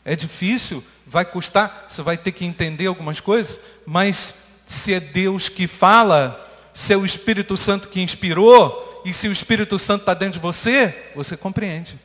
É 0.04 0.16
difícil, 0.16 0.82
vai 1.06 1.24
custar, 1.24 1.86
você 1.86 2.00
vai 2.00 2.16
ter 2.16 2.32
que 2.32 2.44
entender 2.44 2.86
algumas 2.86 3.20
coisas, 3.20 3.60
mas 3.84 4.36
se 4.66 4.94
é 4.94 5.00
Deus 5.00 5.50
que 5.50 5.66
fala, 5.66 6.48
se 6.72 6.94
é 6.94 6.96
o 6.96 7.04
Espírito 7.04 7.58
Santo 7.58 7.88
que 7.88 8.00
inspirou, 8.00 9.02
e 9.04 9.12
se 9.12 9.28
o 9.28 9.32
Espírito 9.32 9.78
Santo 9.78 10.02
está 10.02 10.14
dentro 10.14 10.34
de 10.34 10.38
você, 10.38 11.10
você 11.14 11.36
compreende. 11.36 12.00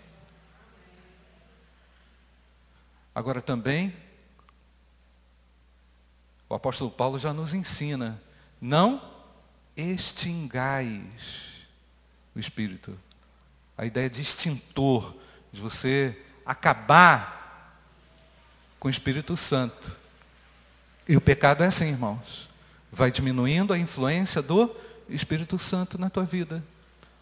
Agora 3.16 3.42
também, 3.42 3.94
o 6.54 6.56
apóstolo 6.56 6.92
Paulo 6.92 7.18
já 7.18 7.34
nos 7.34 7.56
ensina, 7.56 8.22
não 8.62 9.02
extingais 9.76 11.66
o 12.36 12.40
Espírito. 12.40 12.96
A 13.76 13.88
ideia 13.88 14.08
de 14.08 14.22
extintor, 14.22 15.16
de 15.52 15.60
você 15.60 16.16
acabar 16.46 17.82
com 18.80 18.88
o 18.88 18.92
Espírito 18.92 19.36
Santo. 19.36 19.98
E 21.10 21.18
o 21.18 21.22
pecado 21.22 21.64
é 21.64 21.68
assim, 21.68 21.88
irmãos. 21.88 22.48
Vai 22.92 23.10
diminuindo 23.10 23.74
a 23.74 23.80
influência 23.80 24.40
do 24.40 24.70
Espírito 25.10 25.58
Santo 25.58 25.98
na 25.98 26.08
tua 26.08 26.24
vida. 26.24 26.64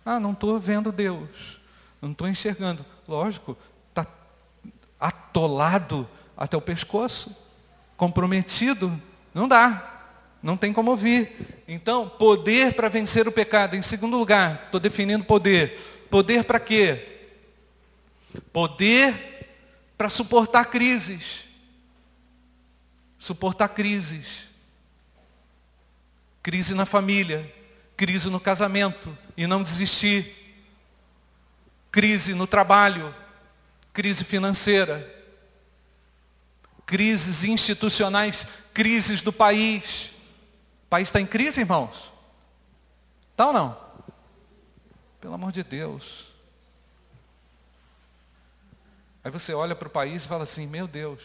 Ah, 0.06 0.20
não 0.20 0.34
estou 0.34 0.60
vendo 0.60 0.92
Deus. 0.92 1.58
Não 2.02 2.12
estou 2.12 2.28
enxergando. 2.28 2.86
Lógico, 3.08 3.58
está 3.88 4.06
atolado 5.00 6.06
até 6.36 6.58
o 6.58 6.62
pescoço. 6.62 7.34
Comprometido. 7.96 9.02
Não 9.34 9.48
dá. 9.48 9.88
Não 10.42 10.58
tem 10.58 10.74
como 10.74 10.92
ouvir. 10.92 11.64
Então, 11.68 12.10
poder 12.10 12.74
para 12.74 12.90
vencer 12.90 13.28
o 13.28 13.32
pecado. 13.32 13.76
Em 13.76 13.82
segundo 13.82 14.18
lugar, 14.18 14.64
estou 14.66 14.80
definindo 14.80 15.24
poder. 15.24 15.80
Poder 16.10 16.44
para 16.44 16.60
quê? 16.60 17.22
Poder 18.52 19.16
para 19.98 20.10
suportar 20.10 20.66
crises. 20.66 21.46
Suportar 23.18 23.70
crises. 23.70 24.50
Crise 26.42 26.74
na 26.74 26.88
família, 26.88 27.54
crise 27.96 28.30
no 28.30 28.40
casamento 28.40 29.16
e 29.38 29.46
não 29.46 29.62
desistir. 29.62 30.36
Crise 31.92 32.34
no 32.34 32.48
trabalho, 32.48 33.14
crise 33.94 34.24
financeira, 34.24 35.21
crises 36.92 37.46
institucionais, 37.46 38.46
crises 38.74 39.22
do 39.22 39.32
país. 39.32 40.08
O 40.84 40.90
país 40.90 41.08
está 41.08 41.22
em 41.22 41.26
crise, 41.26 41.62
irmãos? 41.62 42.12
Está 43.32 43.48
ou 43.48 43.54
não? 43.54 43.78
Pelo 45.22 45.34
amor 45.34 45.54
de 45.54 45.64
Deus. 45.64 46.34
Aí 49.24 49.32
você 49.32 49.54
olha 49.54 49.74
para 49.74 49.88
o 49.88 49.92
país 49.92 50.26
e 50.26 50.28
fala 50.28 50.44
assim, 50.44 50.68
meu 50.68 50.86
Deus, 50.86 51.22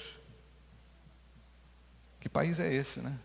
que 2.20 2.28
país 2.28 2.60
é 2.60 2.72
esse, 2.72 3.00
né? 3.00 3.18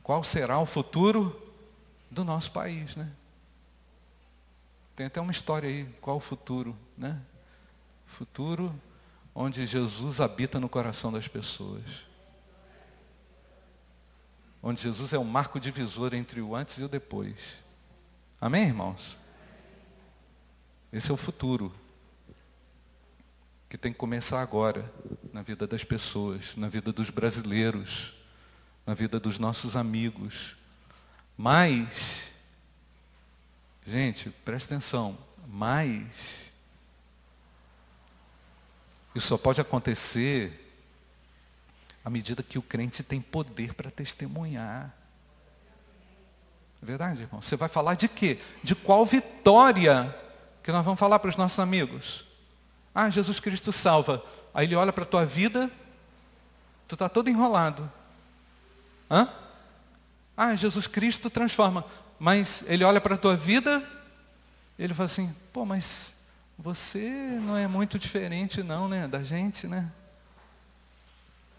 Qual 0.00 0.22
será 0.22 0.60
o 0.60 0.66
futuro 0.66 1.52
do 2.08 2.22
nosso 2.22 2.52
país, 2.52 2.94
né? 2.94 3.10
Tem 4.94 5.06
até 5.06 5.20
uma 5.20 5.32
história 5.32 5.68
aí, 5.68 5.92
qual 6.00 6.18
o 6.18 6.20
futuro, 6.20 6.78
né? 6.96 7.20
Futuro 8.06 8.72
onde 9.40 9.66
Jesus 9.66 10.20
habita 10.20 10.60
no 10.60 10.68
coração 10.68 11.10
das 11.10 11.26
pessoas. 11.26 11.82
Onde 14.62 14.82
Jesus 14.82 15.14
é 15.14 15.18
o 15.18 15.24
marco 15.24 15.58
divisor 15.58 16.12
entre 16.12 16.42
o 16.42 16.54
antes 16.54 16.76
e 16.76 16.84
o 16.84 16.88
depois. 16.88 17.56
Amém, 18.38 18.64
irmãos? 18.64 19.16
Esse 20.92 21.10
é 21.10 21.14
o 21.14 21.16
futuro 21.16 21.74
que 23.66 23.78
tem 23.78 23.94
que 23.94 23.98
começar 23.98 24.42
agora 24.42 24.92
na 25.32 25.40
vida 25.40 25.66
das 25.66 25.84
pessoas, 25.84 26.54
na 26.54 26.68
vida 26.68 26.92
dos 26.92 27.08
brasileiros, 27.08 28.12
na 28.84 28.92
vida 28.92 29.18
dos 29.18 29.38
nossos 29.38 29.74
amigos. 29.74 30.54
Mas, 31.34 32.30
gente, 33.86 34.28
presta 34.44 34.74
atenção, 34.74 35.16
mas 35.48 36.49
isso 39.14 39.28
só 39.28 39.38
pode 39.38 39.60
acontecer 39.60 40.68
à 42.04 42.10
medida 42.10 42.42
que 42.42 42.58
o 42.58 42.62
crente 42.62 43.02
tem 43.02 43.20
poder 43.20 43.74
para 43.74 43.90
testemunhar. 43.90 44.94
É 46.82 46.86
verdade, 46.86 47.22
irmão? 47.22 47.42
Você 47.42 47.56
vai 47.56 47.68
falar 47.68 47.94
de 47.94 48.08
quê? 48.08 48.38
De 48.62 48.74
qual 48.74 49.04
vitória 49.04 50.14
que 50.62 50.72
nós 50.72 50.84
vamos 50.84 50.98
falar 50.98 51.18
para 51.18 51.28
os 51.28 51.36
nossos 51.36 51.58
amigos? 51.58 52.24
Ah, 52.94 53.10
Jesus 53.10 53.38
Cristo 53.38 53.72
salva. 53.72 54.24
Aí 54.54 54.66
ele 54.66 54.74
olha 54.74 54.92
para 54.92 55.04
a 55.04 55.06
tua 55.06 55.26
vida, 55.26 55.70
tu 56.88 56.94
está 56.94 57.08
todo 57.08 57.28
enrolado. 57.28 57.90
Hã? 59.10 59.28
Ah, 60.36 60.54
Jesus 60.54 60.86
Cristo 60.86 61.28
transforma. 61.28 61.84
Mas 62.18 62.64
ele 62.66 62.84
olha 62.84 63.00
para 63.00 63.14
a 63.14 63.18
tua 63.18 63.36
vida, 63.36 63.82
ele 64.78 64.94
fala 64.94 65.06
assim, 65.06 65.34
pô, 65.52 65.64
mas 65.66 66.14
você 66.62 67.08
não 67.42 67.56
é 67.56 67.66
muito 67.66 67.98
diferente 67.98 68.62
não, 68.62 68.86
né, 68.86 69.08
da 69.08 69.22
gente, 69.22 69.66
né? 69.66 69.90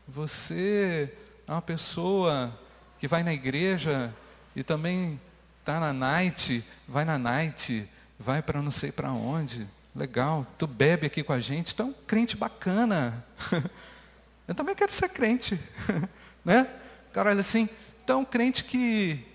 Você 0.08 1.12
é 1.48 1.52
uma 1.52 1.62
pessoa 1.62 2.56
que 3.00 3.08
vai 3.08 3.24
na 3.24 3.34
igreja 3.34 4.14
e 4.56 4.64
também 4.64 5.20
está 5.60 5.80
na 5.80 5.92
night, 5.92 6.64
vai 6.88 7.04
na 7.04 7.18
night, 7.18 7.90
vai 8.20 8.44
para 8.44 8.62
não 8.62 8.70
sei 8.70 8.92
para 8.92 9.12
onde. 9.12 9.68
Legal, 9.96 10.46
tu 10.58 10.68
bebe 10.68 11.08
aqui 11.08 11.24
com 11.24 11.34
a 11.34 11.40
gente, 11.40 11.74
tu 11.74 11.82
é 11.82 11.86
um 11.86 11.94
crente 11.94 12.38
bacana. 12.38 13.26
Eu 14.48 14.54
também 14.54 14.76
quero 14.76 14.94
ser 14.94 15.10
crente. 15.10 15.60
né? 16.46 16.68
O 17.10 17.12
cara 17.12 17.32
olha 17.32 17.42
assim, 17.42 17.68
tu 18.06 18.14
é 18.14 18.16
um 18.16 18.26
crente 18.26 18.64
que, 18.64 19.26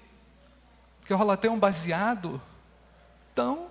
que 1.06 1.12
rola 1.12 1.34
até 1.34 1.50
um 1.50 1.58
baseado. 1.58 2.40
Então, 3.32 3.68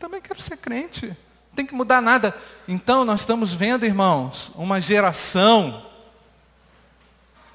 também 0.00 0.20
quero 0.20 0.40
ser 0.40 0.56
crente. 0.56 1.08
Não 1.08 1.54
tem 1.54 1.66
que 1.66 1.74
mudar 1.74 2.00
nada. 2.00 2.34
Então, 2.66 3.04
nós 3.04 3.20
estamos 3.20 3.52
vendo, 3.52 3.84
irmãos, 3.84 4.50
uma 4.54 4.80
geração. 4.80 5.86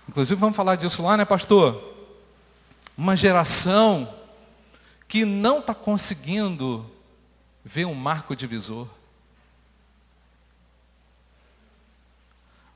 Inclusive, 0.08 0.40
vamos 0.40 0.56
falar 0.56 0.76
disso 0.76 1.02
lá, 1.02 1.18
né, 1.18 1.26
pastor? 1.26 1.94
Uma 2.96 3.16
geração 3.16 4.08
que 5.08 5.26
não 5.26 5.58
está 5.58 5.74
conseguindo 5.74 6.90
vê 7.64 7.84
um 7.84 7.96
marco 7.96 8.36
divisor. 8.36 8.88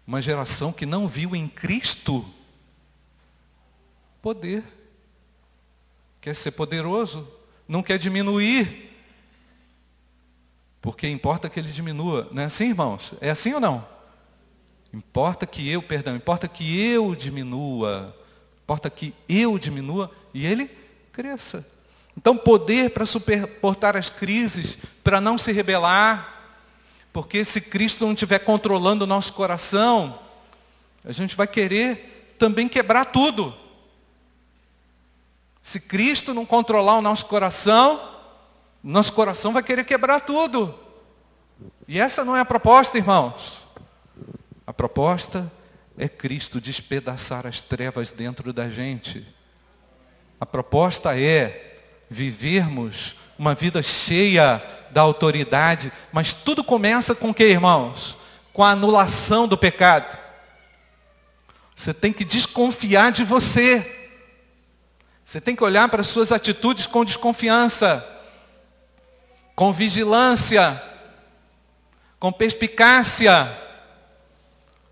Uma 0.08 0.19
geração 0.19 0.73
que 0.73 0.88
não 0.88 1.08
viu 1.08 1.36
em 1.36 1.47
Cristo 1.47 2.25
poder. 4.19 4.63
Quer 6.19 6.36
ser 6.36 6.51
poderoso, 6.51 7.32
não 7.67 7.84
quer 7.84 7.99
diminuir. 7.99 8.88
Porque 10.82 11.08
importa 11.08 11.50
que 11.50 11.60
ele 11.60 11.72
diminua. 11.72 12.28
Não 12.32 12.42
é 12.42 12.46
assim, 12.46 12.70
irmãos? 12.70 13.13
É 13.20 13.30
assim 13.30 13.54
ou 13.54 13.60
não? 13.60 13.86
Importa 14.94 15.46
que 15.46 15.70
eu, 15.70 15.82
perdão, 15.82 16.15
importa 16.15 16.48
que 16.48 16.80
eu 16.80 17.13
diminua. 17.15 18.15
Importa 18.63 18.89
que 18.89 19.13
eu 19.28 19.58
diminua 19.60 20.12
e 20.34 20.46
ele 20.46 20.70
cresça. 21.12 21.68
Então, 22.18 22.36
poder 22.36 22.92
para 22.92 23.06
suportar 23.06 23.96
as 23.96 24.10
crises, 24.10 24.78
para 25.04 25.22
não 25.22 25.38
se 25.38 25.52
rebelar, 25.52 26.39
porque 27.13 27.46
se 27.46 27.62
Cristo 27.62 28.06
não 28.06 28.13
estiver 28.13 28.39
controlando 28.39 29.04
o 29.04 29.08
nosso 29.08 29.34
coração, 29.34 30.20
a 31.04 31.12
gente 31.12 31.36
vai 31.36 31.48
querer 31.48 32.36
também 32.38 32.68
quebrar 32.68 33.06
tudo. 33.06 33.54
Se 35.62 35.80
Cristo 35.80 36.34
não 36.34 36.46
controlar 36.46 36.98
o 36.98 37.02
nosso 37.02 37.26
coração, 37.26 38.18
nosso 38.84 39.13
coração 39.13 39.52
vai 39.52 39.63
querer 39.63 39.84
quebrar 39.84 40.22
tudo. 40.22 40.78
E 41.88 42.00
essa 42.00 42.24
não 42.24 42.36
é 42.36 42.39
a 42.39 42.46
proposta, 42.46 42.98
irmãos. 42.98 43.58
A 44.65 44.74
proposta 44.74 45.52
é 45.98 46.08
Cristo 46.08 46.62
despedaçar 46.62 47.46
as 47.46 47.60
trevas 47.60 48.12
dentro 48.12 48.54
da 48.54 48.70
gente. 48.70 49.28
A 50.39 50.46
proposta 50.46 51.20
é 51.20 51.76
vivermos 52.10 53.15
uma 53.38 53.54
vida 53.54 53.82
cheia 53.84 54.63
da 54.92 55.02
autoridade, 55.02 55.92
mas 56.12 56.34
tudo 56.34 56.63
começa 56.63 57.13
com 57.15 57.30
o 57.30 57.34
que, 57.34 57.44
irmãos? 57.44 58.18
Com 58.54 58.63
a 58.63 58.72
anulação 58.72 59.48
do 59.48 59.58
pecado. 59.58 60.18
Você 61.76 61.94
tem 61.94 62.12
que 62.12 62.26
desconfiar 62.26 63.12
de 63.12 63.24
você. 63.24 63.96
Você 65.24 65.39
tem 65.39 65.56
que 65.56 65.63
olhar 65.63 65.88
para 65.89 66.02
as 66.02 66.08
suas 66.08 66.32
atitudes 66.32 66.88
com 66.88 67.06
desconfiança, 67.06 68.06
com 69.60 69.74
vigilância, 69.74 70.82
com 72.17 72.32
perspicácia, 72.32 73.52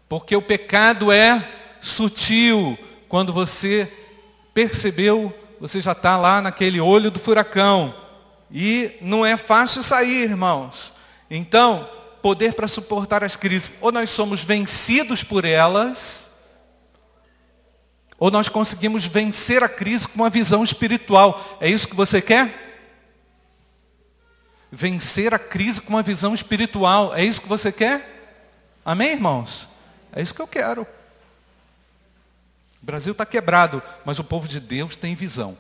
porque 0.09 0.35
o 0.35 0.41
pecado 0.41 1.09
é 1.09 1.41
sutil. 1.79 2.77
Quando 3.07 3.31
você 3.31 3.89
percebeu, 4.53 5.33
você 5.57 5.79
já 5.79 5.93
está 5.93 6.17
lá 6.17 6.41
naquele 6.41 6.81
olho 6.81 7.09
do 7.09 7.17
furacão. 7.17 7.95
E 8.51 8.91
não 8.99 9.25
é 9.25 9.37
fácil 9.37 9.81
sair, 9.81 10.23
irmãos. 10.23 10.93
Então, 11.31 11.89
poder 12.21 12.53
para 12.53 12.67
suportar 12.67 13.23
as 13.23 13.37
crises. 13.37 13.71
Ou 13.79 13.89
nós 13.89 14.09
somos 14.09 14.43
vencidos 14.43 15.23
por 15.23 15.45
elas, 15.45 16.29
ou 18.19 18.29
nós 18.29 18.49
conseguimos 18.49 19.05
vencer 19.05 19.63
a 19.63 19.69
crise 19.69 20.09
com 20.09 20.15
uma 20.15 20.29
visão 20.29 20.61
espiritual. 20.61 21.57
É 21.61 21.69
isso 21.69 21.87
que 21.87 21.95
você 21.95 22.21
quer? 22.21 22.66
Vencer 24.71 25.33
a 25.33 25.39
crise 25.39 25.81
com 25.81 25.89
uma 25.89 26.01
visão 26.01 26.33
espiritual. 26.33 27.15
É 27.15 27.23
isso 27.23 27.41
que 27.41 27.47
você 27.47 27.71
quer? 27.71 28.35
Amém, 28.83 29.11
irmãos? 29.11 29.67
É 30.11 30.21
isso 30.21 30.33
que 30.33 30.41
eu 30.41 30.47
quero. 30.47 30.87
O 32.81 32.85
Brasil 32.85 33.11
está 33.11 33.25
quebrado, 33.25 33.81
mas 34.05 34.19
o 34.19 34.23
povo 34.23 34.47
de 34.47 34.59
Deus 34.59 34.95
tem 34.95 35.15
visão. 35.15 35.57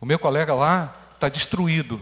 O 0.00 0.06
meu 0.06 0.18
colega 0.18 0.54
lá 0.54 0.94
está 1.14 1.28
destruído. 1.28 2.00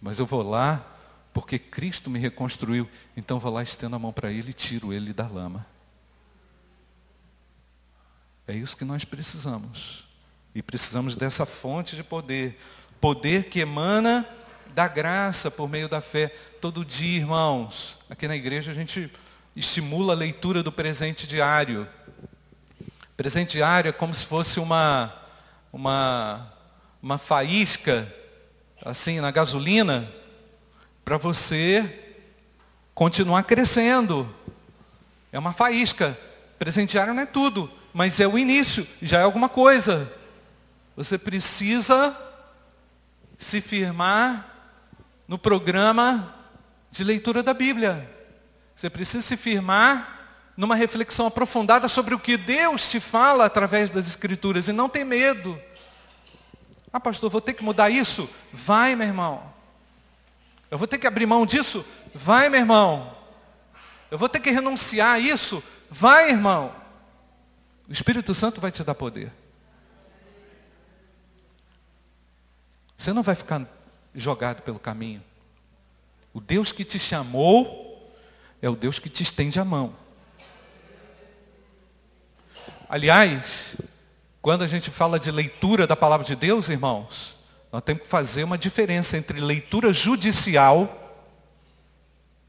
Mas 0.00 0.18
eu 0.18 0.26
vou 0.26 0.42
lá 0.42 0.84
porque 1.32 1.58
Cristo 1.58 2.10
me 2.10 2.18
reconstruiu. 2.18 2.88
Então 3.16 3.38
vou 3.38 3.52
lá, 3.52 3.62
estendo 3.62 3.94
a 3.94 3.98
mão 3.98 4.12
para 4.12 4.32
ele 4.32 4.50
e 4.50 4.54
tiro 4.54 4.92
ele 4.92 5.12
da 5.12 5.28
lama. 5.28 5.66
É 8.50 8.54
isso 8.54 8.76
que 8.76 8.84
nós 8.84 9.04
precisamos. 9.04 10.04
E 10.52 10.60
precisamos 10.60 11.14
dessa 11.14 11.46
fonte 11.46 11.94
de 11.94 12.02
poder. 12.02 12.58
Poder 13.00 13.44
que 13.44 13.60
emana 13.60 14.28
da 14.74 14.88
graça 14.88 15.50
por 15.50 15.68
meio 15.68 15.88
da 15.88 16.00
fé. 16.00 16.34
Todo 16.60 16.84
dia, 16.84 17.18
irmãos, 17.18 17.96
aqui 18.10 18.26
na 18.26 18.34
igreja 18.34 18.72
a 18.72 18.74
gente 18.74 19.08
estimula 19.54 20.14
a 20.14 20.16
leitura 20.16 20.62
do 20.64 20.72
presente 20.72 21.28
diário. 21.28 21.88
Presente 23.16 23.52
diário 23.52 23.88
é 23.88 23.92
como 23.92 24.12
se 24.12 24.26
fosse 24.26 24.58
uma 24.58 25.16
uma, 25.72 26.52
uma 27.00 27.18
faísca, 27.18 28.12
assim, 28.84 29.20
na 29.20 29.30
gasolina, 29.30 30.12
para 31.04 31.16
você 31.16 32.18
continuar 32.94 33.44
crescendo. 33.44 34.28
É 35.32 35.38
uma 35.38 35.52
faísca. 35.52 36.18
Presenteário 36.58 37.14
não 37.14 37.22
é 37.22 37.26
tudo, 37.26 37.70
mas 37.92 38.20
é 38.20 38.26
o 38.26 38.38
início, 38.38 38.86
já 39.02 39.20
é 39.20 39.22
alguma 39.22 39.48
coisa. 39.48 40.10
Você 40.96 41.16
precisa 41.18 42.16
se 43.38 43.60
firmar 43.60 44.46
no 45.26 45.38
programa 45.38 46.34
de 46.90 47.04
leitura 47.04 47.42
da 47.42 47.54
Bíblia. 47.54 48.08
Você 48.76 48.90
precisa 48.90 49.22
se 49.22 49.36
firmar 49.36 50.18
numa 50.56 50.74
reflexão 50.74 51.26
aprofundada 51.26 51.88
sobre 51.88 52.14
o 52.14 52.18
que 52.18 52.36
Deus 52.36 52.90
te 52.90 53.00
fala 53.00 53.46
através 53.46 53.90
das 53.90 54.06
Escrituras 54.06 54.68
e 54.68 54.72
não 54.72 54.88
ter 54.88 55.04
medo. 55.04 55.60
Ah, 56.92 57.00
pastor, 57.00 57.30
vou 57.30 57.40
ter 57.40 57.54
que 57.54 57.62
mudar 57.62 57.88
isso? 57.88 58.28
Vai, 58.52 58.96
meu 58.96 59.06
irmão. 59.06 59.42
Eu 60.70 60.76
vou 60.76 60.86
ter 60.86 60.98
que 60.98 61.06
abrir 61.06 61.26
mão 61.26 61.46
disso? 61.46 61.84
Vai, 62.14 62.48
meu 62.48 62.60
irmão. 62.60 63.16
Eu 64.10 64.18
vou 64.18 64.28
ter 64.28 64.40
que 64.40 64.50
renunciar 64.50 65.14
a 65.14 65.18
isso? 65.18 65.62
Vai, 65.88 66.30
irmão. 66.30 66.74
O 67.90 67.92
Espírito 67.92 68.32
Santo 68.36 68.60
vai 68.60 68.70
te 68.70 68.84
dar 68.84 68.94
poder. 68.94 69.32
Você 72.96 73.12
não 73.12 73.20
vai 73.20 73.34
ficar 73.34 73.66
jogado 74.14 74.62
pelo 74.62 74.78
caminho. 74.78 75.20
O 76.32 76.40
Deus 76.40 76.70
que 76.70 76.84
te 76.84 77.00
chamou 77.00 78.14
é 78.62 78.70
o 78.70 78.76
Deus 78.76 79.00
que 79.00 79.08
te 79.08 79.24
estende 79.24 79.58
a 79.58 79.64
mão. 79.64 79.96
Aliás, 82.88 83.76
quando 84.40 84.62
a 84.62 84.68
gente 84.68 84.88
fala 84.88 85.18
de 85.18 85.32
leitura 85.32 85.84
da 85.84 85.96
palavra 85.96 86.24
de 86.24 86.36
Deus, 86.36 86.68
irmãos, 86.68 87.36
nós 87.72 87.82
temos 87.82 88.04
que 88.04 88.08
fazer 88.08 88.44
uma 88.44 88.56
diferença 88.56 89.16
entre 89.16 89.40
leitura 89.40 89.92
judicial 89.92 91.26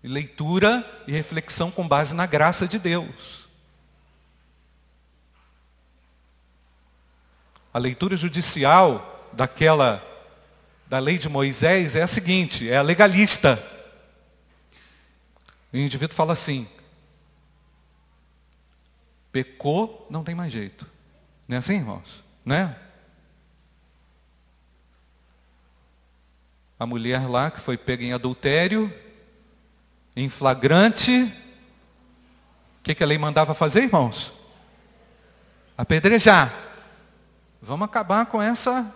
e 0.04 0.08
leitura 0.08 0.86
e 1.08 1.12
reflexão 1.12 1.72
com 1.72 1.88
base 1.88 2.14
na 2.14 2.28
graça 2.28 2.68
de 2.68 2.78
Deus. 2.78 3.41
A 7.74 7.80
leitura 7.80 8.18
judicial 8.18 9.30
daquela 9.34 10.08
da 10.88 11.00
lei 11.00 11.18
de 11.18 11.30
Moisés 11.30 11.96
é 11.96 12.02
a 12.02 12.08
seguinte, 12.08 12.70
é 12.70 12.76
a 12.76 12.82
legalista. 12.82 13.58
O 15.72 15.78
indivíduo 15.78 16.16
fala 16.16 16.34
assim: 16.34 16.68
Pecou, 19.32 20.06
não 20.10 20.24
tem 20.24 20.36
mais 20.36 20.52
jeito. 20.52 20.86
Não 21.48 21.56
é 21.56 21.60
assim, 21.60 21.76
irmãos? 21.76 22.22
Né? 22.44 22.76
A 26.78 26.86
mulher 26.86 27.26
lá 27.30 27.50
que 27.50 27.62
foi 27.62 27.78
pega 27.78 28.04
em 28.04 28.12
adultério, 28.12 28.94
em 30.14 30.28
flagrante, 30.28 31.24
o 32.82 32.84
que, 32.84 32.96
que 32.96 33.04
a 33.04 33.08
lei 33.08 33.18
mandava 33.18 33.54
fazer, 33.54 33.84
irmãos? 33.84 34.34
Apedrejar. 35.78 36.71
Vamos 37.62 37.86
acabar 37.86 38.26
com 38.26 38.42
essa 38.42 38.94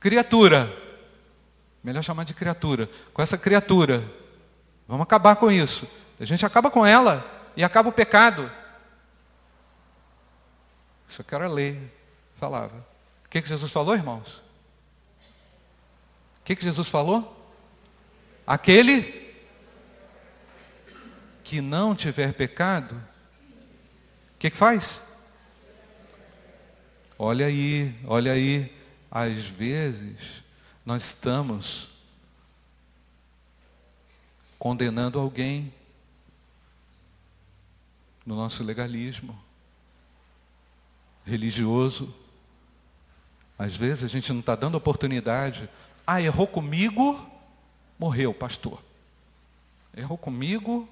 criatura. 0.00 0.74
Melhor 1.82 2.02
chamar 2.02 2.24
de 2.24 2.34
criatura. 2.34 2.90
Com 3.14 3.22
essa 3.22 3.38
criatura. 3.38 4.02
Vamos 4.88 5.04
acabar 5.04 5.36
com 5.36 5.50
isso. 5.50 5.86
A 6.18 6.24
gente 6.24 6.44
acaba 6.44 6.70
com 6.70 6.84
ela 6.84 7.24
e 7.56 7.62
acaba 7.62 7.88
o 7.88 7.92
pecado. 7.92 8.50
Isso 11.08 11.22
que 11.22 11.34
era 11.34 11.46
lei, 11.46 11.92
falava. 12.34 12.76
O 13.24 13.28
que, 13.28 13.40
que 13.40 13.48
Jesus 13.48 13.70
falou, 13.70 13.94
irmãos? 13.94 14.42
O 16.40 16.44
que, 16.44 16.56
que 16.56 16.64
Jesus 16.64 16.88
falou? 16.88 17.32
Aquele 18.44 19.24
que 21.44 21.60
não 21.60 21.94
tiver 21.94 22.32
pecado, 22.32 22.96
o 24.34 24.38
que, 24.38 24.50
que 24.50 24.56
faz? 24.56 25.05
Olha 27.18 27.46
aí, 27.46 27.94
olha 28.04 28.32
aí. 28.32 28.74
Às 29.10 29.44
vezes, 29.44 30.42
nós 30.84 31.04
estamos 31.04 31.88
condenando 34.58 35.18
alguém 35.18 35.72
no 38.24 38.36
nosso 38.36 38.62
legalismo 38.62 39.38
religioso. 41.24 42.14
Às 43.58 43.74
vezes 43.76 44.04
a 44.04 44.08
gente 44.08 44.30
não 44.32 44.40
está 44.40 44.54
dando 44.54 44.74
oportunidade. 44.76 45.70
Ah, 46.06 46.20
errou 46.20 46.46
comigo, 46.46 47.18
morreu, 47.98 48.34
pastor. 48.34 48.82
Errou 49.96 50.18
comigo, 50.18 50.86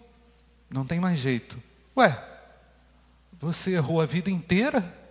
não 0.71 0.87
tem 0.87 0.99
mais 0.99 1.19
jeito. 1.19 1.63
Ué, 1.95 2.25
você 3.39 3.75
errou 3.75 4.01
a 4.01 4.07
vida 4.07 4.31
inteira? 4.31 5.04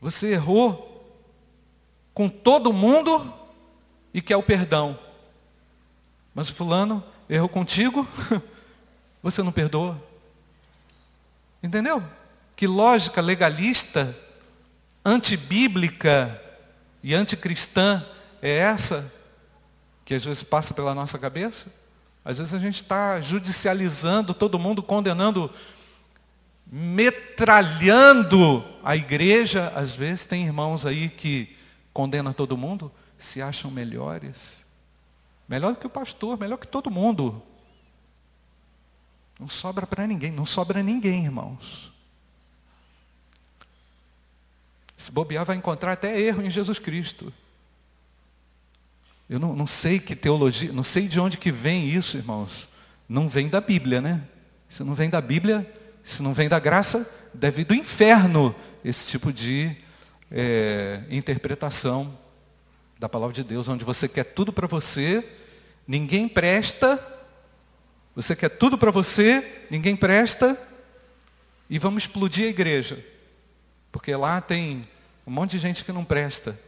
Você 0.00 0.32
errou 0.32 0.88
com 2.14 2.28
todo 2.28 2.72
mundo 2.72 3.32
e 4.12 4.20
quer 4.20 4.36
o 4.36 4.42
perdão. 4.42 4.98
Mas 6.34 6.48
o 6.48 6.54
fulano 6.54 7.02
errou 7.28 7.48
contigo, 7.48 8.06
você 9.22 9.42
não 9.42 9.52
perdoa. 9.52 10.00
Entendeu? 11.62 12.02
Que 12.54 12.66
lógica 12.66 13.20
legalista, 13.20 14.16
antibíblica 15.04 16.40
e 17.02 17.14
anticristã 17.14 18.04
é 18.40 18.50
essa 18.50 19.12
que 20.04 20.14
às 20.14 20.24
vezes 20.24 20.42
passa 20.42 20.72
pela 20.74 20.94
nossa 20.94 21.18
cabeça? 21.18 21.66
Às 22.24 22.38
vezes 22.38 22.54
a 22.54 22.58
gente 22.58 22.82
está 22.82 23.20
judicializando 23.20 24.34
todo 24.34 24.58
mundo, 24.58 24.82
condenando, 24.82 25.50
metralhando 26.70 28.64
a 28.82 28.96
igreja. 28.96 29.72
Às 29.74 29.96
vezes 29.96 30.24
tem 30.24 30.44
irmãos 30.44 30.84
aí 30.84 31.08
que 31.08 31.56
condenam 31.92 32.32
todo 32.32 32.56
mundo, 32.56 32.92
se 33.16 33.40
acham 33.42 33.70
melhores. 33.70 34.64
Melhor 35.48 35.74
que 35.76 35.86
o 35.86 35.90
pastor, 35.90 36.38
melhor 36.38 36.58
que 36.58 36.66
todo 36.66 36.90
mundo. 36.90 37.42
Não 39.38 39.48
sobra 39.48 39.86
para 39.86 40.06
ninguém, 40.06 40.32
não 40.32 40.44
sobra 40.44 40.82
ninguém, 40.82 41.24
irmãos. 41.24 41.92
Se 44.96 45.12
bobear, 45.12 45.44
vai 45.44 45.56
encontrar 45.56 45.92
até 45.92 46.20
erro 46.20 46.42
em 46.42 46.50
Jesus 46.50 46.80
Cristo. 46.80 47.32
Eu 49.30 49.38
não, 49.38 49.54
não, 49.54 49.66
sei 49.66 50.00
que 50.00 50.16
teologia, 50.16 50.72
não 50.72 50.82
sei 50.82 51.06
de 51.06 51.20
onde 51.20 51.38
que 51.38 51.52
vem 51.52 51.88
isso, 51.88 52.16
irmãos. 52.16 52.68
Não 53.08 53.28
vem 53.28 53.48
da 53.48 53.60
Bíblia, 53.60 54.00
né? 54.00 54.26
Se 54.68 54.82
não 54.82 54.94
vem 54.94 55.08
da 55.08 55.20
Bíblia, 55.20 55.70
se 56.08 56.22
não 56.22 56.32
vem 56.32 56.48
da 56.48 56.58
graça, 56.58 57.06
deve 57.34 57.60
ir 57.60 57.64
do 57.66 57.74
inferno 57.74 58.54
esse 58.82 59.06
tipo 59.08 59.30
de 59.30 59.76
é, 60.30 61.02
interpretação 61.10 62.18
da 62.98 63.10
palavra 63.10 63.34
de 63.34 63.44
Deus, 63.44 63.68
onde 63.68 63.84
você 63.84 64.08
quer 64.08 64.24
tudo 64.24 64.50
para 64.50 64.66
você, 64.66 65.22
ninguém 65.86 66.26
presta, 66.26 66.98
você 68.16 68.34
quer 68.34 68.48
tudo 68.48 68.78
para 68.78 68.90
você, 68.90 69.66
ninguém 69.70 69.94
presta, 69.94 70.58
e 71.68 71.78
vamos 71.78 72.04
explodir 72.04 72.46
a 72.46 72.50
igreja. 72.50 73.04
Porque 73.92 74.16
lá 74.16 74.40
tem 74.40 74.88
um 75.26 75.30
monte 75.30 75.50
de 75.50 75.58
gente 75.58 75.84
que 75.84 75.92
não 75.92 76.06
presta. 76.06 76.58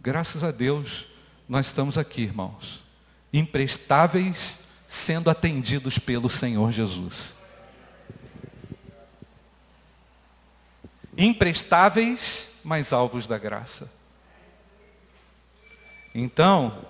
Graças 0.00 0.42
a 0.42 0.50
Deus, 0.50 1.06
nós 1.48 1.66
estamos 1.66 1.96
aqui, 1.96 2.22
irmãos, 2.22 2.82
imprestáveis, 3.32 4.58
sendo 4.88 5.30
atendidos 5.30 6.00
pelo 6.00 6.28
Senhor 6.28 6.72
Jesus. 6.72 7.35
Imprestáveis, 11.16 12.52
mas 12.62 12.92
alvos 12.92 13.26
da 13.26 13.38
graça. 13.38 13.90
Então, 16.14 16.84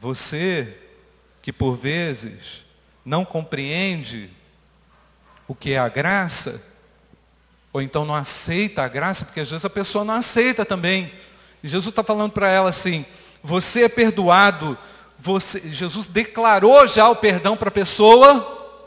você 0.00 0.78
que 1.42 1.52
por 1.52 1.74
vezes 1.74 2.64
não 3.04 3.24
compreende 3.24 4.30
o 5.46 5.54
que 5.54 5.72
é 5.72 5.78
a 5.78 5.88
graça, 5.88 6.76
ou 7.72 7.80
então 7.80 8.04
não 8.04 8.14
aceita 8.14 8.82
a 8.82 8.88
graça, 8.88 9.24
porque 9.24 9.40
às 9.40 9.50
vezes 9.50 9.64
a 9.64 9.70
pessoa 9.70 10.04
não 10.04 10.14
aceita 10.14 10.64
também. 10.64 11.12
E 11.62 11.68
Jesus 11.68 11.90
está 11.90 12.04
falando 12.04 12.32
para 12.32 12.48
ela 12.48 12.68
assim: 12.68 13.04
você 13.42 13.84
é 13.84 13.88
perdoado, 13.88 14.76
você, 15.18 15.60
Jesus 15.70 16.06
declarou 16.06 16.86
já 16.86 17.08
o 17.08 17.16
perdão 17.16 17.56
para 17.56 17.68
a 17.68 17.72
pessoa, 17.72 18.80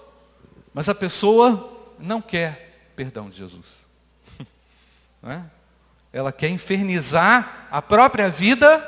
mas 0.73 0.87
a 0.87 0.95
pessoa 0.95 1.93
não 1.99 2.21
quer 2.21 2.91
perdão 2.95 3.29
de 3.29 3.37
Jesus. 3.37 3.80
Não 5.21 5.31
é? 5.31 5.43
Ela 6.13 6.31
quer 6.31 6.49
infernizar 6.49 7.67
a 7.71 7.81
própria 7.81 8.29
vida 8.29 8.83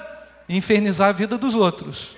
e 0.48 0.58
infernizar 0.58 1.10
a 1.10 1.14
vida 1.14 1.38
dos 1.38 1.56
outros. 1.56 2.18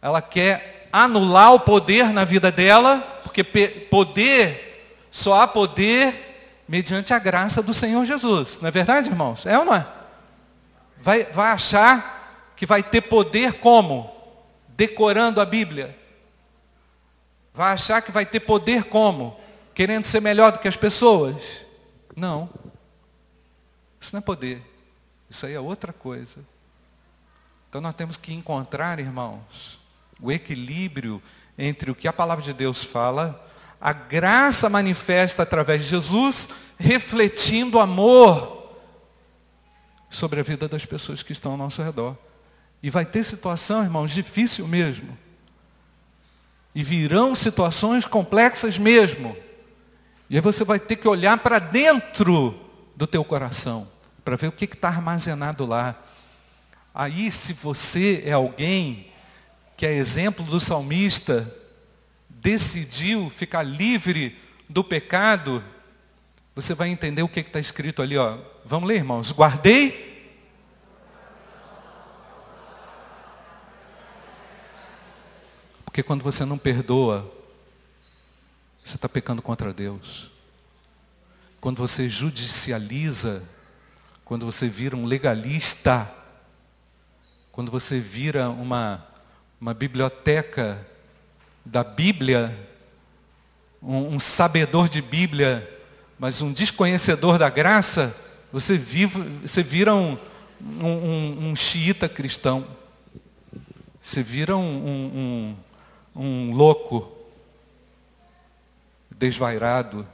Ela 0.00 0.22
quer 0.22 0.88
anular 0.92 1.54
o 1.54 1.60
poder 1.60 2.12
na 2.12 2.24
vida 2.24 2.52
dela, 2.52 3.00
porque 3.24 3.42
poder, 3.42 5.08
só 5.10 5.40
há 5.40 5.48
poder 5.48 6.62
mediante 6.68 7.12
a 7.12 7.18
graça 7.18 7.62
do 7.62 7.74
Senhor 7.74 8.04
Jesus. 8.04 8.58
Não 8.60 8.68
é 8.68 8.70
verdade, 8.70 9.08
irmãos? 9.08 9.44
É 9.44 9.58
ou 9.58 9.64
não 9.64 9.74
é? 9.74 9.86
Vai, 10.98 11.24
vai 11.24 11.48
achar 11.48 12.52
que 12.56 12.64
vai 12.64 12.82
ter 12.82 13.00
poder 13.00 13.54
como? 13.54 14.10
Decorando 14.68 15.40
a 15.40 15.44
Bíblia. 15.44 15.98
Vai 17.52 17.72
achar 17.72 18.00
que 18.00 18.12
vai 18.12 18.24
ter 18.24 18.40
poder 18.40 18.84
como? 18.84 19.38
Querendo 19.74 20.04
ser 20.04 20.20
melhor 20.20 20.52
do 20.52 20.58
que 20.58 20.68
as 20.68 20.76
pessoas? 20.76 21.66
Não. 22.16 22.48
Isso 24.04 24.14
não 24.14 24.18
é 24.18 24.22
poder. 24.22 24.62
Isso 25.30 25.46
aí 25.46 25.54
é 25.54 25.60
outra 25.60 25.90
coisa. 25.90 26.44
Então 27.70 27.80
nós 27.80 27.94
temos 27.94 28.18
que 28.18 28.34
encontrar, 28.34 29.00
irmãos, 29.00 29.80
o 30.20 30.30
equilíbrio 30.30 31.22
entre 31.56 31.90
o 31.90 31.94
que 31.94 32.06
a 32.06 32.12
palavra 32.12 32.44
de 32.44 32.52
Deus 32.52 32.84
fala, 32.84 33.42
a 33.80 33.94
graça 33.94 34.68
manifesta 34.68 35.42
através 35.42 35.84
de 35.84 35.88
Jesus, 35.88 36.50
refletindo 36.78 37.78
amor 37.78 38.76
sobre 40.10 40.40
a 40.40 40.42
vida 40.42 40.68
das 40.68 40.84
pessoas 40.84 41.22
que 41.22 41.32
estão 41.32 41.52
ao 41.52 41.58
nosso 41.58 41.82
redor. 41.82 42.14
E 42.82 42.90
vai 42.90 43.06
ter 43.06 43.24
situação, 43.24 43.82
irmãos, 43.82 44.10
difícil 44.10 44.68
mesmo. 44.68 45.16
E 46.74 46.82
virão 46.82 47.34
situações 47.34 48.04
complexas 48.04 48.76
mesmo. 48.76 49.34
E 50.28 50.36
aí 50.36 50.42
você 50.42 50.62
vai 50.62 50.78
ter 50.78 50.96
que 50.96 51.08
olhar 51.08 51.38
para 51.38 51.58
dentro 51.58 52.60
do 52.94 53.06
teu 53.06 53.24
coração, 53.24 53.93
para 54.24 54.36
ver 54.36 54.48
o 54.48 54.52
que 54.52 54.64
está 54.64 54.88
armazenado 54.88 55.66
lá. 55.66 56.02
Aí, 56.94 57.30
se 57.30 57.52
você 57.52 58.22
é 58.24 58.32
alguém 58.32 59.08
que 59.76 59.84
é 59.84 59.92
exemplo 59.92 60.44
do 60.46 60.60
salmista, 60.60 61.52
decidiu 62.28 63.28
ficar 63.28 63.62
livre 63.62 64.38
do 64.68 64.82
pecado, 64.82 65.62
você 66.54 66.72
vai 66.72 66.88
entender 66.88 67.22
o 67.22 67.28
que 67.28 67.40
está 67.40 67.60
escrito 67.60 68.00
ali. 68.00 68.16
Ó. 68.16 68.38
Vamos 68.64 68.88
ler, 68.88 68.96
irmãos. 68.96 69.32
Guardei. 69.32 70.14
Porque 75.84 76.02
quando 76.02 76.22
você 76.22 76.44
não 76.44 76.58
perdoa, 76.58 77.30
você 78.82 78.96
está 78.96 79.08
pecando 79.08 79.42
contra 79.42 79.72
Deus. 79.72 80.30
Quando 81.60 81.78
você 81.78 82.08
judicializa, 82.08 83.42
quando 84.24 84.46
você 84.46 84.68
vira 84.68 84.96
um 84.96 85.04
legalista, 85.04 86.10
quando 87.52 87.70
você 87.70 88.00
vira 88.00 88.48
uma, 88.48 89.06
uma 89.60 89.74
biblioteca 89.74 90.84
da 91.64 91.84
Bíblia, 91.84 92.68
um, 93.82 94.14
um 94.14 94.18
sabedor 94.18 94.88
de 94.88 95.02
Bíblia, 95.02 95.70
mas 96.18 96.40
um 96.40 96.52
desconhecedor 96.52 97.38
da 97.38 97.50
graça, 97.50 98.16
você, 98.50 98.78
vive, 98.78 99.20
você 99.46 99.62
vira 99.62 99.94
um, 99.94 100.16
um, 100.60 101.50
um 101.50 101.56
xiita 101.56 102.08
cristão. 102.08 102.66
Você 104.00 104.22
vira 104.22 104.56
um, 104.56 105.56
um, 106.14 106.22
um 106.22 106.52
louco, 106.52 107.12
desvairado, 109.10 110.06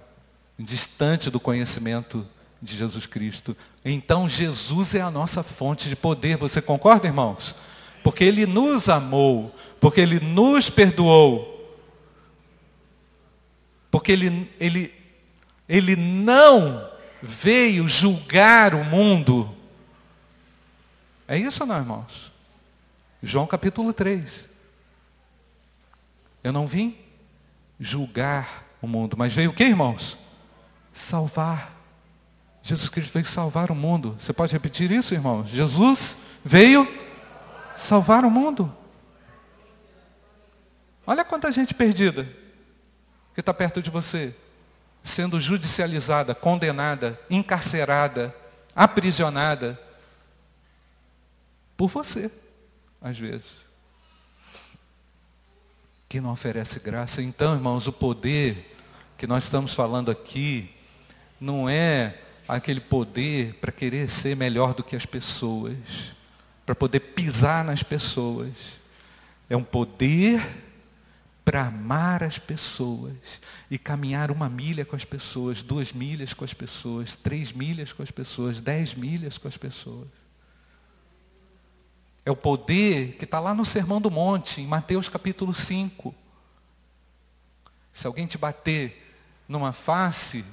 distante 0.58 1.30
do 1.30 1.40
conhecimento 1.40 2.26
de 2.60 2.76
Jesus 2.76 3.06
Cristo. 3.06 3.56
Então 3.84 4.28
Jesus 4.28 4.94
é 4.94 5.00
a 5.00 5.10
nossa 5.10 5.42
fonte 5.42 5.88
de 5.88 5.96
poder. 5.96 6.36
Você 6.36 6.60
concorda, 6.60 7.06
irmãos? 7.06 7.54
Porque 8.02 8.24
Ele 8.24 8.46
nos 8.46 8.88
amou, 8.88 9.54
porque 9.80 10.00
Ele 10.00 10.20
nos 10.20 10.68
perdoou, 10.70 11.78
porque 13.90 14.12
Ele, 14.12 14.50
ele, 14.58 14.94
ele 15.68 15.96
não 15.96 16.88
veio 17.22 17.88
julgar 17.88 18.74
o 18.74 18.84
mundo. 18.84 19.54
É 21.26 21.38
isso 21.38 21.62
ou 21.62 21.66
não, 21.66 21.76
irmãos? 21.76 22.32
João 23.22 23.46
capítulo 23.46 23.92
3. 23.92 24.48
Eu 26.42 26.52
não 26.52 26.66
vim 26.66 26.96
julgar 27.78 28.66
o 28.80 28.86
mundo, 28.86 29.16
mas 29.16 29.32
veio 29.32 29.50
o 29.50 29.54
que, 29.54 29.64
irmãos? 29.64 30.16
Salvar. 30.92 31.79
Jesus 32.62 32.88
Cristo 32.88 33.12
veio 33.12 33.24
salvar 33.24 33.70
o 33.70 33.74
mundo. 33.74 34.16
Você 34.18 34.32
pode 34.32 34.52
repetir 34.52 34.90
isso, 34.90 35.14
irmão? 35.14 35.46
Jesus 35.46 36.18
veio 36.44 36.86
salvar 37.74 38.24
o 38.24 38.30
mundo. 38.30 38.72
Olha 41.06 41.24
quanta 41.24 41.50
gente 41.50 41.74
perdida 41.74 42.28
que 43.34 43.40
está 43.40 43.54
perto 43.54 43.80
de 43.80 43.90
você, 43.90 44.34
sendo 45.02 45.40
judicializada, 45.40 46.34
condenada, 46.34 47.18
encarcerada, 47.30 48.34
aprisionada 48.74 49.80
por 51.76 51.88
você, 51.88 52.30
às 53.00 53.18
vezes. 53.18 53.56
Que 56.08 56.20
não 56.20 56.32
oferece 56.32 56.78
graça. 56.80 57.22
Então, 57.22 57.54
irmãos, 57.54 57.86
o 57.86 57.92
poder 57.92 58.76
que 59.16 59.26
nós 59.26 59.44
estamos 59.44 59.74
falando 59.74 60.10
aqui 60.10 60.74
não 61.40 61.68
é 61.68 62.18
aquele 62.56 62.80
poder 62.80 63.54
para 63.54 63.72
querer 63.72 64.08
ser 64.08 64.36
melhor 64.36 64.74
do 64.74 64.82
que 64.82 64.96
as 64.96 65.06
pessoas, 65.06 65.76
para 66.66 66.74
poder 66.74 67.00
pisar 67.00 67.64
nas 67.64 67.82
pessoas. 67.82 68.80
É 69.48 69.56
um 69.56 69.64
poder 69.64 70.46
para 71.44 71.66
amar 71.66 72.22
as 72.22 72.38
pessoas 72.38 73.40
e 73.70 73.78
caminhar 73.78 74.30
uma 74.30 74.48
milha 74.48 74.84
com 74.84 74.94
as 74.94 75.04
pessoas, 75.04 75.62
duas 75.62 75.92
milhas 75.92 76.32
com 76.32 76.44
as 76.44 76.54
pessoas, 76.54 77.16
três 77.16 77.52
milhas 77.52 77.92
com 77.92 78.02
as 78.02 78.10
pessoas, 78.10 78.60
dez 78.60 78.94
milhas 78.94 79.38
com 79.38 79.48
as 79.48 79.56
pessoas. 79.56 80.08
É 82.24 82.30
o 82.30 82.36
poder 82.36 83.16
que 83.16 83.24
está 83.24 83.40
lá 83.40 83.54
no 83.54 83.64
Sermão 83.64 84.00
do 84.00 84.10
Monte, 84.10 84.60
em 84.60 84.66
Mateus 84.66 85.08
capítulo 85.08 85.54
5. 85.54 86.14
Se 87.92 88.06
alguém 88.06 88.26
te 88.26 88.38
bater 88.38 89.14
numa 89.48 89.72
face, 89.72 90.44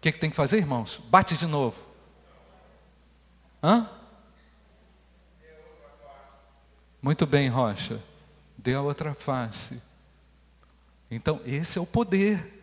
o 0.00 0.02
que, 0.02 0.12
que 0.12 0.18
tem 0.18 0.30
que 0.30 0.36
fazer, 0.36 0.56
irmãos? 0.56 0.98
Bate 1.10 1.36
de 1.36 1.44
novo. 1.44 1.78
Hã? 3.62 3.86
Muito 7.02 7.26
bem, 7.26 7.50
Rocha. 7.50 8.00
Dê 8.56 8.72
a 8.72 8.80
outra 8.80 9.12
face. 9.12 9.78
Então, 11.10 11.42
esse 11.44 11.76
é 11.76 11.82
o 11.82 11.84
poder. 11.84 12.62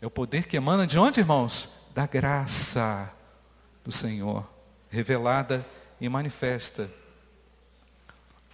É 0.00 0.06
o 0.06 0.10
poder 0.10 0.46
que 0.46 0.56
emana 0.56 0.86
de 0.86 0.98
onde, 0.98 1.20
irmãos? 1.20 1.68
Da 1.94 2.06
graça 2.06 3.12
do 3.84 3.92
Senhor, 3.92 4.50
revelada 4.88 5.66
e 6.00 6.08
manifesta. 6.08 6.90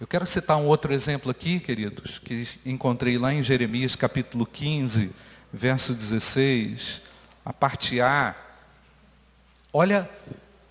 Eu 0.01 0.05
quero 0.05 0.25
citar 0.25 0.57
um 0.57 0.65
outro 0.65 0.93
exemplo 0.93 1.31
aqui, 1.31 1.61
queridos, 1.61 2.19
que 2.19 2.45
encontrei 2.65 3.17
lá 3.17 3.33
em 3.33 3.41
Jeremias 3.41 3.95
capítulo 3.95 4.45
15, 4.45 5.15
verso 5.53 5.93
16, 5.93 7.06
a 7.47 7.53
parte 7.53 8.01
A. 8.01 8.35
Olha, 9.71 10.09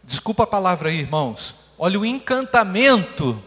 desculpa 0.04 0.42
a 0.42 0.46
palavra 0.46 0.90
aí, 0.90 0.98
irmãos. 0.98 1.54
Olha 1.78 1.98
o 1.98 2.04
encantamento 2.04 3.42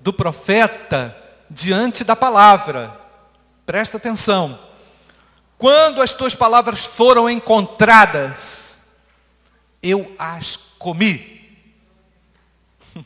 do 0.00 0.12
profeta 0.12 1.16
diante 1.48 2.04
da 2.04 2.14
palavra. 2.14 2.94
Presta 3.64 3.96
atenção. 3.96 4.58
Quando 5.56 6.02
as 6.02 6.12
tuas 6.12 6.34
palavras 6.34 6.84
foram 6.84 7.30
encontradas, 7.30 8.76
eu 9.82 10.14
as 10.18 10.58
comi. 10.78 11.42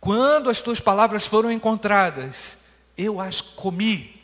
Quando 0.00 0.48
as 0.48 0.60
tuas 0.60 0.78
palavras 0.78 1.26
foram 1.26 1.50
encontradas, 1.50 2.58
eu 2.96 3.20
as 3.20 3.40
comi. 3.40 4.14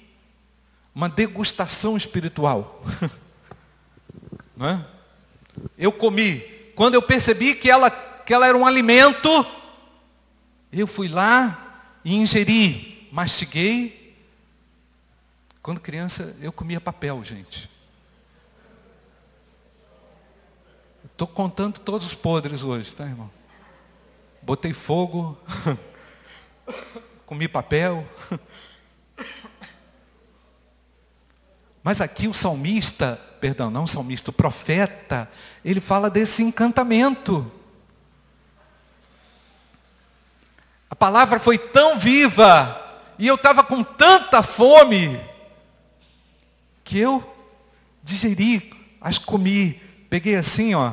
Uma 0.94 1.08
degustação 1.08 1.96
espiritual. 1.96 2.80
Não 4.58 4.68
é? 4.68 4.84
Eu 5.78 5.90
comi. 5.90 6.40
Quando 6.74 6.94
eu 6.94 7.02
percebi 7.02 7.54
que 7.54 7.70
ela, 7.70 7.90
que 7.90 8.34
ela 8.34 8.46
era 8.46 8.58
um 8.58 8.66
alimento, 8.66 9.30
eu 10.70 10.86
fui 10.86 11.08
lá 11.08 11.96
e 12.04 12.14
ingeri, 12.14 13.08
mastiguei 13.10 13.98
quando 15.68 15.80
criança, 15.80 16.34
eu 16.40 16.50
comia 16.50 16.80
papel, 16.80 17.22
gente. 17.22 17.68
Estou 21.04 21.28
contando 21.28 21.78
todos 21.78 22.06
os 22.06 22.14
podres 22.14 22.62
hoje, 22.62 22.94
tá, 22.94 23.04
irmão? 23.04 23.30
Botei 24.40 24.72
fogo, 24.72 25.36
comi 27.26 27.46
papel. 27.46 28.08
Mas 31.88 32.02
aqui 32.02 32.28
o 32.28 32.34
salmista, 32.34 33.18
perdão, 33.40 33.70
não 33.70 33.84
o 33.84 33.88
salmista, 33.88 34.28
o 34.28 34.34
profeta, 34.34 35.26
ele 35.64 35.80
fala 35.80 36.10
desse 36.10 36.42
encantamento. 36.42 37.50
A 40.90 40.94
palavra 40.94 41.40
foi 41.40 41.56
tão 41.56 41.98
viva, 41.98 42.78
e 43.18 43.26
eu 43.26 43.36
estava 43.36 43.64
com 43.64 43.82
tanta 43.82 44.42
fome, 44.42 45.18
que 46.84 46.98
eu 46.98 47.24
digeri, 48.02 48.70
as 49.00 49.16
comi, 49.16 49.80
peguei 50.10 50.36
assim, 50.36 50.74
ó, 50.74 50.92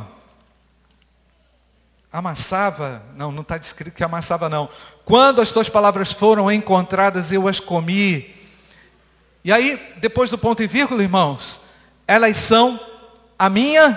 amassava, 2.09 3.03
não, 3.17 3.33
não 3.33 3.41
está 3.41 3.57
descrito 3.57 3.97
que 3.97 4.03
amassava 4.05 4.47
não. 4.47 4.69
Quando 5.03 5.41
as 5.41 5.51
tuas 5.51 5.67
palavras 5.67 6.13
foram 6.13 6.49
encontradas, 6.49 7.33
eu 7.33 7.49
as 7.49 7.59
comi. 7.59 8.33
E 9.45 9.51
aí, 9.51 9.77
depois 9.97 10.31
do 10.31 10.39
ponto 10.39 10.63
e 10.63 10.67
vírgula, 10.67 11.03
irmãos, 11.03 11.61
elas 12.07 12.35
são 12.35 12.79
a 13.37 13.47
minha 13.47 13.95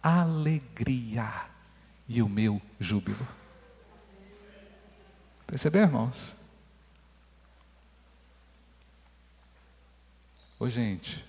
alegria 0.00 1.28
e 2.08 2.22
o 2.22 2.28
meu 2.28 2.62
júbilo. 2.78 3.26
Percebeu, 5.44 5.82
irmãos? 5.82 6.36
Ô 10.60 10.70
gente, 10.70 11.24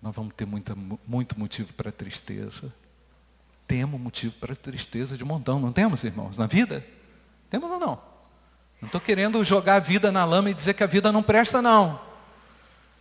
nós 0.00 0.14
vamos 0.14 0.32
ter 0.32 0.46
muita, 0.46 0.76
muito 1.04 1.36
motivo 1.36 1.72
para 1.72 1.90
tristeza. 1.90 2.72
Temos 3.66 4.00
motivo 4.00 4.32
para 4.34 4.54
tristeza 4.54 5.16
de 5.16 5.24
montão, 5.24 5.58
não 5.58 5.72
temos, 5.72 6.04
irmãos, 6.04 6.36
na 6.36 6.46
vida? 6.46 6.86
Temos 7.50 7.68
ou 7.68 7.80
não? 7.80 8.00
Não 8.80 8.86
estou 8.86 9.00
querendo 9.00 9.42
jogar 9.44 9.76
a 9.76 9.80
vida 9.80 10.12
na 10.12 10.24
lama 10.24 10.50
e 10.50 10.54
dizer 10.54 10.74
que 10.74 10.84
a 10.84 10.86
vida 10.86 11.10
não 11.10 11.22
presta, 11.22 11.62
não. 11.62 12.00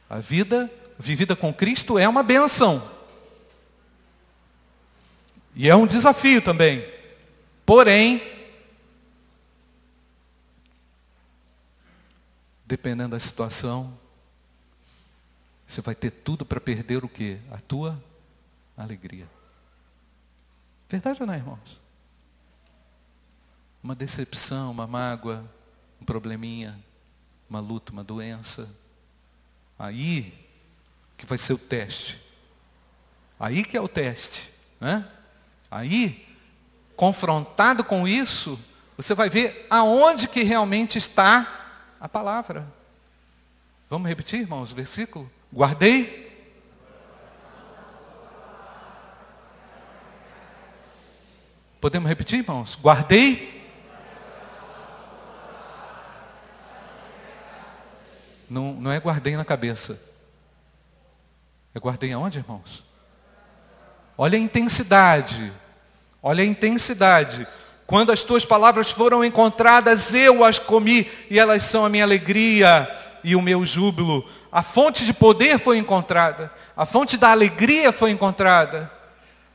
A 0.10 0.20
vida 0.20 0.72
vivida 0.98 1.36
com 1.36 1.54
Cristo 1.54 2.00
é 2.00 2.08
uma 2.08 2.24
benção. 2.24 2.92
E 5.56 5.70
é 5.70 5.76
um 5.76 5.88
desafio 5.88 6.42
também. 6.42 6.86
Porém, 7.66 8.22
dependendo 12.66 13.12
da 13.12 13.20
situação, 13.20 13.98
você 15.68 15.82
vai 15.82 15.96
ter 15.96 16.12
tudo 16.12 16.46
para 16.46 16.62
perder 16.62 17.04
o 17.04 17.10
quê? 17.10 17.40
A 17.52 17.60
tua 17.60 18.02
alegria. 18.78 19.28
Verdade 20.90 21.22
ou 21.22 21.28
não, 21.28 21.36
irmãos? 21.36 21.82
Uma 23.82 23.96
decepção, 23.96 24.72
uma 24.72 24.86
mágoa, 24.86 25.44
um 26.06 26.14
probleminha, 26.16 26.80
uma 27.50 27.60
luta, 27.60 27.92
uma 27.92 28.04
doença. 28.04 28.70
Aí 29.78 30.32
que 31.18 31.26
vai 31.26 31.38
ser 31.40 31.54
o 31.54 31.58
teste. 31.58 32.22
Aí 33.40 33.66
que 33.66 33.76
é 33.76 33.82
o 33.82 33.88
teste. 33.88 34.52
Né? 34.80 35.04
Aí, 35.72 36.28
confrontado 36.96 37.84
com 37.84 38.08
isso, 38.08 38.60
você 38.96 39.16
vai 39.16 39.30
ver 39.32 39.66
aonde 39.68 40.28
que 40.28 40.44
realmente 40.44 41.00
está 41.00 41.96
a 42.00 42.08
palavra. 42.08 42.72
Vamos 43.90 44.08
repetir, 44.08 44.42
irmãos, 44.42 44.72
o 44.72 44.76
versículo? 44.76 45.30
Guardei. 45.52 46.24
Podemos 51.82 52.08
repetir, 52.08 52.40
irmãos? 52.40 52.76
Guardei. 52.80 53.55
Não, 58.50 58.74
não 58.74 58.92
é 58.92 59.00
guardei 59.00 59.36
na 59.36 59.46
cabeça. 59.46 60.00
É 61.74 61.80
guardei 61.80 62.14
aonde, 62.14 62.40
irmãos? 62.40 62.84
Olha 64.18 64.38
a 64.38 64.42
intensidade. 64.42 65.52
Olha 66.22 66.44
a 66.44 66.48
intensidade. 66.48 67.48
Quando 67.86 68.12
as 68.12 68.24
tuas 68.24 68.46
palavras 68.46 68.90
foram 68.90 69.24
encontradas, 69.24 70.14
eu 70.14 70.44
as 70.44 70.58
comi 70.58 71.10
e 71.30 71.38
elas 71.38 71.64
são 71.64 71.86
a 71.86 71.90
minha 71.90 72.04
alegria 72.04 72.90
e 73.24 73.36
o 73.36 73.42
meu 73.42 73.66
júbilo. 73.66 74.28
A 74.52 74.64
fonte 74.64 75.06
de 75.06 75.14
poder 75.14 75.60
foi 75.60 75.78
encontrada. 75.78 76.52
A 76.76 76.86
fonte 76.86 77.18
da 77.18 77.30
alegria 77.30 77.92
foi 77.92 78.12
encontrada. 78.12 78.92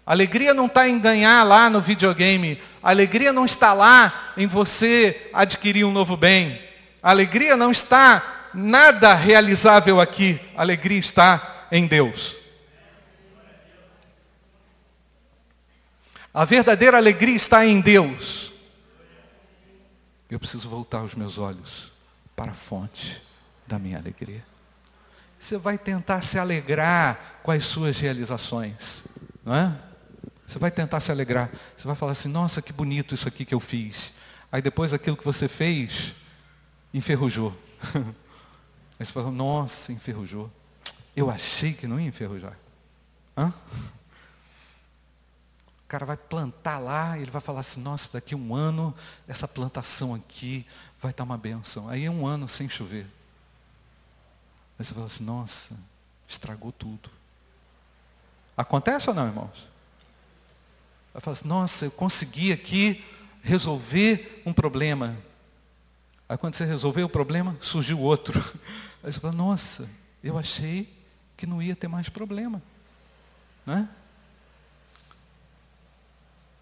A 0.07 0.13
alegria 0.13 0.53
não 0.53 0.67
está 0.67 0.89
em 0.89 0.99
ganhar 0.99 1.43
lá 1.45 1.71
no 1.71 1.81
videogame. 1.81 2.61
A 2.83 2.91
alegria 2.91 3.33
não 3.33 3.45
está 3.45 3.73
lá 3.73 4.33
em 4.37 4.47
você 4.47 5.31
adquirir 5.33 5.85
um 5.85 5.93
novo 5.93 6.17
bem. 6.17 6.61
A 7.03 7.11
alegria 7.11 7.57
não 7.57 7.71
está 7.71 8.40
nada 8.55 9.15
realizável 9.15 10.01
aqui. 10.01 10.41
A 10.57 10.63
alegria 10.63 10.99
está 10.99 11.69
em 11.71 11.87
Deus. 11.87 12.37
A 16.33 16.45
verdadeira 16.45 16.97
alegria 16.97 17.35
está 17.35 17.67
em 17.67 17.81
Deus. 17.81 18.53
Eu 20.31 20.39
preciso 20.39 20.69
voltar 20.69 21.03
os 21.03 21.15
meus 21.15 21.39
olhos 21.39 21.91
para 22.37 22.53
a 22.53 22.55
fonte 22.55 23.21
da 23.67 23.79
minha 23.79 23.99
alegria. 23.99 24.45
Você 25.39 25.57
vai 25.57 25.77
tentar 25.77 26.23
se 26.23 26.39
alegrar 26.39 27.41
com 27.43 27.51
as 27.51 27.65
suas 27.65 27.99
realizações, 27.99 29.03
não 29.45 29.55
é? 29.55 29.77
Você 30.47 30.59
vai 30.59 30.71
tentar 30.71 31.01
se 31.01 31.11
alegrar. 31.11 31.51
Você 31.77 31.87
vai 31.87 31.97
falar 31.97 32.13
assim: 32.13 32.29
nossa, 32.29 32.61
que 32.61 32.73
bonito 32.73 33.15
isso 33.15 33.27
aqui 33.27 33.45
que 33.45 33.55
eu 33.55 33.61
fiz. 33.61 34.15
Aí 34.53 34.61
depois 34.61 34.93
aquilo 34.93 35.17
que 35.17 35.25
você 35.25 35.49
fez 35.49 36.13
enferrujou. 36.93 37.57
Aí 39.01 39.07
você 39.07 39.13
fala: 39.13 39.31
nossa, 39.31 39.91
enferrujou. 39.91 40.51
Eu 41.17 41.31
achei 41.31 41.73
que 41.73 41.87
não 41.87 41.99
ia 41.99 42.07
enferrujar. 42.07 42.57
Hã? 43.37 43.53
O 45.85 45.89
cara 45.89 46.05
vai 46.05 46.17
plantar 46.17 46.79
lá, 46.79 47.19
ele 47.19 47.31
vai 47.31 47.41
falar 47.41 47.61
assim: 47.61 47.81
nossa, 47.81 48.11
daqui 48.13 48.35
um 48.35 48.55
ano, 48.55 48.95
essa 49.27 49.49
plantação 49.49 50.15
aqui 50.15 50.67
vai 51.01 51.13
estar 51.13 51.25
uma 51.25 51.39
benção. 51.39 51.89
Aí 51.89 52.05
é 52.05 52.11
um 52.11 52.27
ano 52.27 52.47
sem 52.47 52.69
chover. 52.69 53.07
Aí 54.79 54.85
você 54.85 54.95
fala 54.95 55.07
assim, 55.07 55.25
nossa, 55.25 55.77
estragou 56.29 56.71
tudo. 56.71 57.11
Acontece 58.57 59.09
ou 59.09 59.15
não, 59.15 59.27
irmãos? 59.27 59.67
Ela 61.13 61.21
fala 61.21 61.37
assim, 61.37 61.49
nossa, 61.49 61.87
eu 61.87 61.91
consegui 61.91 62.53
aqui 62.53 63.05
resolver 63.43 64.43
um 64.45 64.53
problema. 64.53 65.17
Aí 66.29 66.37
quando 66.37 66.55
você 66.55 66.65
resolveu 66.65 67.07
o 67.07 67.11
problema, 67.11 67.57
surgiu 67.61 67.99
outro. 67.99 68.39
Aí 69.03 69.13
você 69.13 69.19
fala, 69.21 69.33
nossa, 69.33 69.89
eu 70.23 70.39
achei 70.39 70.95
que 71.37 71.47
não 71.47 71.63
ia 71.63 71.75
ter 71.75 71.89
mais 71.89 72.09
problema. 72.09 72.63
Né? 73.65 73.89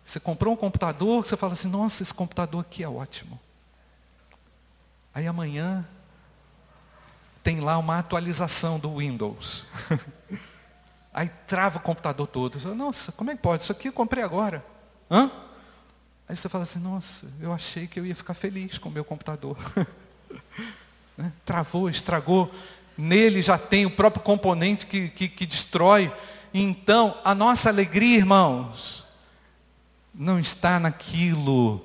Você 0.05 0.19
comprou 0.19 0.55
um 0.55 0.57
computador, 0.57 1.27
você 1.27 1.37
fala 1.37 1.53
assim, 1.53 1.69
nossa, 1.69 2.03
esse 2.03 2.15
computador 2.15 2.63
aqui 2.63 2.83
é 2.83 2.89
ótimo. 2.89 3.39
Aí 5.13 5.27
amanhã 5.27 5.87
tem 7.43 7.61
lá 7.61 7.77
uma 7.77 7.99
atualização 7.99 8.79
do 8.79 8.97
Windows. 8.97 9.67
Aí 11.13 11.29
trava 11.47 11.79
o 11.79 11.83
computador 11.83 12.27
todo. 12.27 12.61
Falo, 12.61 12.75
nossa, 12.75 13.11
como 13.13 13.31
é 13.31 13.37
que 13.37 13.43
pode? 13.43 13.65
Isso 13.65 13.73
aqui 13.73 13.89
eu 13.89 13.93
comprei 13.93 14.23
agora. 14.23 14.65
Hã? 15.11 15.31
Aí 16.29 16.37
você 16.37 16.49
fala 16.49 16.63
assim, 16.63 16.79
nossa, 16.79 17.27
eu 17.41 17.53
achei 17.53 17.87
que 17.87 17.99
eu 17.99 18.07
ia 18.07 18.15
ficar 18.15 18.35
feliz 18.35 18.79
com 18.79 18.89
o 18.89 18.93
meu 18.93 19.05
computador. 19.05 19.59
né? 21.19 21.33
Travou, 21.45 21.91
estragou. 21.91 22.51
Nele 22.97 23.43
já 23.43 23.59
tem 23.59 23.85
o 23.85 23.91
próprio 23.91 24.23
componente 24.23 24.87
que, 24.87 25.09
que, 25.09 25.29
que 25.29 25.45
destrói. 25.45 26.11
Então, 26.55 27.19
a 27.25 27.35
nossa 27.35 27.69
alegria, 27.69 28.17
irmãos, 28.17 29.05
não 30.15 30.39
está 30.39 30.81
naquilo 30.81 31.85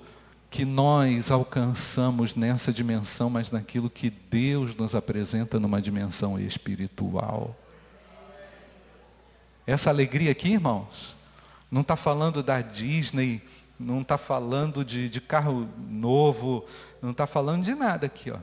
que 0.49 0.65
nós 0.65 1.31
alcançamos 1.31 2.35
nessa 2.35 2.71
dimensão, 2.71 3.27
mas 3.27 3.49
naquilo 3.49 3.89
que 3.89 4.11
Deus 4.11 4.75
nos 4.75 4.93
apresenta 4.93 5.59
numa 5.59 5.81
dimensão 5.81 6.39
espiritual. 6.39 7.55
Essa 9.65 9.89
alegria 9.89 10.31
aqui, 10.31 10.51
irmãos, 10.51 11.15
não 11.71 11.81
está 11.81 11.95
falando 11.95 12.43
da 12.43 12.61
Disney, 12.61 13.41
não 13.79 14.01
está 14.01 14.17
falando 14.17 14.85
de, 14.85 15.09
de, 15.09 15.19
carro 15.19 15.67
novo, 15.89 16.65
não 17.01 17.11
está 17.11 17.25
falando 17.25 17.63
de 17.63 17.73
nada 17.73 18.05
aqui. 18.05 18.29
Ó. 18.29 18.37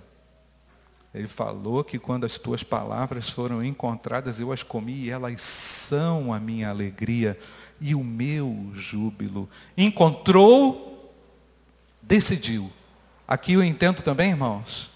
Ele 1.12 1.26
falou 1.26 1.82
que 1.82 1.98
quando 1.98 2.24
as 2.24 2.38
tuas 2.38 2.62
palavras 2.62 3.28
foram 3.28 3.64
encontradas, 3.64 4.38
eu 4.38 4.52
as 4.52 4.62
comi 4.62 4.94
e 4.94 5.10
elas 5.10 5.42
são 5.42 6.32
a 6.32 6.38
minha 6.38 6.70
alegria 6.70 7.38
e 7.80 7.94
o 7.94 8.04
meu 8.04 8.70
júbilo. 8.74 9.48
Encontrou 9.76 10.90
decidiu. 12.10 12.72
Aqui 13.26 13.52
eu 13.52 13.62
entendo 13.62 14.02
também, 14.02 14.30
irmãos, 14.30 14.90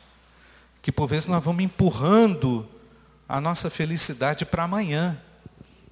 que 0.82 0.90
por 0.90 1.06
vezes 1.06 1.28
nós 1.28 1.42
vamos 1.42 1.62
empurrando 1.62 2.68
a 3.28 3.40
nossa 3.40 3.70
felicidade 3.70 4.44
para 4.44 4.64
amanhã. 4.64 5.16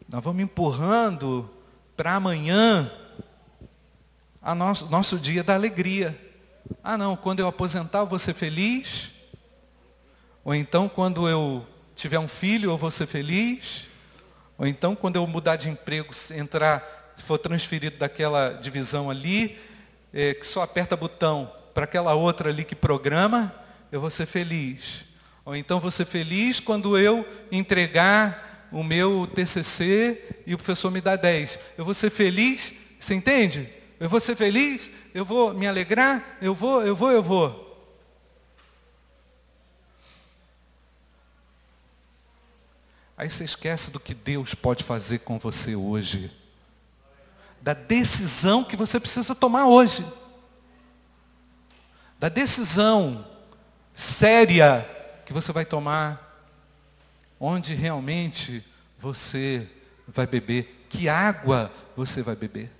Nós 0.09 0.23
vamos 0.23 0.43
empurrando 0.43 1.49
para 1.97 2.16
amanhã 2.16 2.91
a 4.43 4.53
nosso, 4.53 4.87
nosso 4.91 5.16
dia 5.16 5.45
da 5.45 5.55
alegria. 5.55 6.18
Ah 6.83 6.99
não, 6.99 7.14
quando 7.14 7.39
eu 7.39 7.47
aposentar 7.47 8.01
eu 8.01 8.07
vou 8.07 8.18
ser 8.18 8.35
feliz. 8.35 9.12
Ou 10.45 10.55
então 10.55 10.88
quando 10.88 11.28
eu 11.28 11.66
tiver 11.95 12.18
um 12.18 12.28
filho 12.28 12.70
eu 12.70 12.78
vou 12.78 12.90
ser 12.90 13.07
feliz. 13.07 13.86
Ou 14.59 14.66
então 14.66 14.95
quando 14.95 15.16
eu 15.16 15.26
mudar 15.26 15.57
de 15.57 15.68
emprego, 15.68 16.12
entrar, 16.32 17.14
for 17.16 17.38
transferido 17.38 17.99
daquela 17.99 18.51
divisão 18.53 19.11
ali, 19.11 19.59
é, 20.12 20.34
que 20.34 20.47
só 20.47 20.62
aperta 20.62 20.97
botão 20.97 21.51
para 21.72 21.84
aquela 21.84 22.14
outra 22.14 22.51
ali 22.51 22.64
que 22.64 22.74
programa, 22.74 23.55
eu 23.90 24.01
vou 24.01 24.11
ser 24.11 24.26
feliz. 24.26 25.05
Ou 25.45 25.57
então 25.57 25.80
vou 25.80 25.90
ser 25.90 26.05
feliz 26.05 26.61
quando 26.61 26.97
eu 26.99 27.26
entregar 27.51 28.68
o 28.70 28.82
meu 28.82 29.28
TCC 29.34 30.43
e 30.47 30.55
o 30.55 30.59
professor 30.59 30.90
me 30.90 31.01
dá 31.01 31.16
10. 31.16 31.59
Eu 31.76 31.84
vou 31.84 31.95
ser 31.95 32.11
feliz, 32.11 32.72
você 32.99 33.14
entende? 33.14 33.68
Eu 33.99 34.09
vou 34.09 34.20
ser 34.20 34.34
feliz, 34.34 34.90
eu 35.14 35.24
vou 35.24 35.53
me 35.55 35.66
alegrar, 35.66 36.38
eu 36.40 36.55
vou, 36.55 36.82
eu 36.82 36.97
vou, 36.97 37.12
eu 37.12 37.22
vou. 37.22 37.72
Aí 43.23 43.31
você 43.31 43.45
esquece 43.45 43.93
do 43.93 44.01
que 44.01 44.14
Deus 44.14 44.53
pode 44.53 44.83
fazer 44.83 45.20
com 45.20 45.39
você 45.39 45.77
hoje 45.77 46.29
da 47.61 47.73
decisão 47.73 48.64
que 48.64 48.75
você 48.75 48.99
precisa 48.99 49.33
tomar 49.33 49.68
hoje. 49.68 50.05
Da 52.18 52.29
decisão 52.29 53.25
séria 53.95 54.85
que 55.25 55.33
você 55.33 55.53
vai 55.53 55.64
tomar, 55.64 56.51
onde 57.39 57.77
realmente 57.77 58.64
você 58.99 59.68
vai 60.09 60.27
beber, 60.27 60.85
que 60.91 61.09
água 61.09 61.70
você 61.97 62.23
vai 62.23 62.35
beber. 62.35 62.73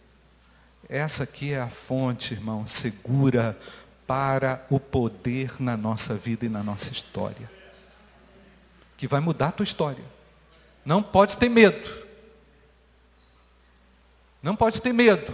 Essa 0.89 1.23
aqui 1.23 1.53
é 1.53 1.61
a 1.61 1.71
fonte, 1.71 2.35
irmão, 2.35 2.67
segura 2.67 3.57
para 4.09 4.67
o 4.69 4.81
poder 4.81 5.55
na 5.61 5.77
nossa 5.77 6.17
vida 6.17 6.47
e 6.47 6.49
na 6.49 6.65
nossa 6.65 6.91
história. 6.91 7.49
Que 8.97 9.07
vai 9.07 9.21
mudar 9.21 9.51
a 9.51 9.53
tua 9.53 9.63
história. 9.63 10.22
Não 10.85 11.03
pode 11.03 11.37
ter 11.39 11.49
medo. 11.49 11.89
Não 14.43 14.57
pode 14.57 14.81
ter 14.83 14.93
medo. 14.93 15.33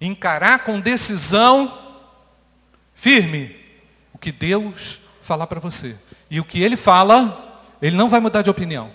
Encarar 0.00 0.64
com 0.64 0.80
decisão 0.80 1.86
firme 2.94 3.56
o 4.12 4.18
que 4.18 4.30
Deus 4.30 5.00
falar 5.20 5.46
para 5.46 5.58
você. 5.58 5.98
E 6.30 6.38
o 6.38 6.44
que 6.44 6.62
Ele 6.62 6.76
fala, 6.76 7.60
Ele 7.82 7.96
não 7.96 8.08
vai 8.08 8.20
mudar 8.20 8.42
de 8.42 8.50
opinião. 8.50 8.92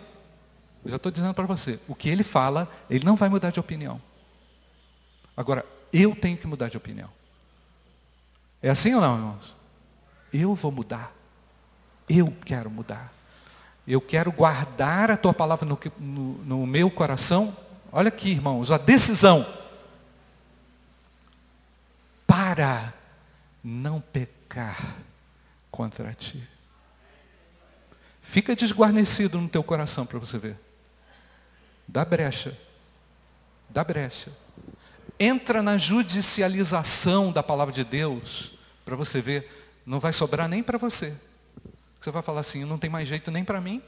Eu 0.83 0.91
já 0.91 0.95
estou 0.95 1.11
dizendo 1.11 1.33
para 1.33 1.45
você, 1.45 1.79
o 1.87 1.93
que 1.93 2.09
Ele 2.09 2.23
fala, 2.23 2.71
Ele 2.89 3.05
não 3.05 3.15
vai 3.15 3.29
mudar 3.29 3.51
de 3.51 3.59
opinião. 3.59 4.01
Agora, 5.35 5.65
eu 5.91 6.15
tenho 6.15 6.37
que 6.37 6.47
mudar 6.47 6.69
de 6.69 6.77
opinião. 6.77 7.09
É 8.61 8.69
assim 8.69 8.93
ou 8.93 9.01
não, 9.01 9.15
irmãos? 9.15 9.55
Eu 10.31 10.55
vou 10.55 10.71
mudar. 10.71 11.13
Eu 12.07 12.33
quero 12.45 12.69
mudar 12.69 13.11
eu 13.87 13.99
quero 13.99 14.31
guardar 14.31 15.09
a 15.11 15.17
tua 15.17 15.33
palavra 15.33 15.65
no, 15.65 15.77
no, 15.99 16.33
no 16.45 16.67
meu 16.67 16.89
coração. 16.89 17.55
Olha 17.91 18.09
aqui, 18.09 18.29
irmãos, 18.31 18.71
a 18.71 18.77
decisão 18.77 19.45
para 22.25 22.93
não 23.63 23.99
pecar 23.99 24.97
contra 25.69 26.13
ti. 26.13 26.47
Fica 28.21 28.55
desguarnecido 28.55 29.41
no 29.41 29.49
teu 29.49 29.63
coração 29.63 30.05
para 30.05 30.19
você 30.19 30.37
ver. 30.37 30.57
Dá 31.87 32.05
brecha. 32.05 32.57
Dá 33.69 33.83
brecha. 33.83 34.31
Entra 35.19 35.61
na 35.61 35.77
judicialização 35.77 37.31
da 37.31 37.43
palavra 37.43 37.73
de 37.73 37.83
Deus 37.83 38.53
para 38.85 38.95
você 38.95 39.21
ver. 39.21 39.81
Não 39.85 39.99
vai 39.99 40.13
sobrar 40.13 40.47
nem 40.47 40.63
para 40.63 40.77
você. 40.77 41.17
Você 42.01 42.09
vai 42.09 42.23
falar 42.23 42.39
assim, 42.39 42.65
não 42.65 42.79
tem 42.79 42.89
mais 42.89 43.07
jeito 43.07 43.29
nem 43.29 43.45
para 43.45 43.61
mim. 43.61 43.79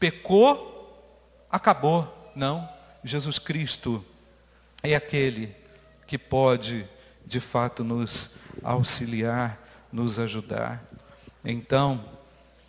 Pecou, 0.00 1.46
acabou. 1.50 2.32
Não, 2.34 2.66
Jesus 3.04 3.38
Cristo 3.38 4.02
é 4.82 4.94
aquele 4.94 5.54
que 6.06 6.16
pode, 6.16 6.88
de 7.26 7.40
fato, 7.40 7.84
nos 7.84 8.36
auxiliar, 8.62 9.60
nos 9.92 10.18
ajudar. 10.18 10.82
Então, 11.44 12.02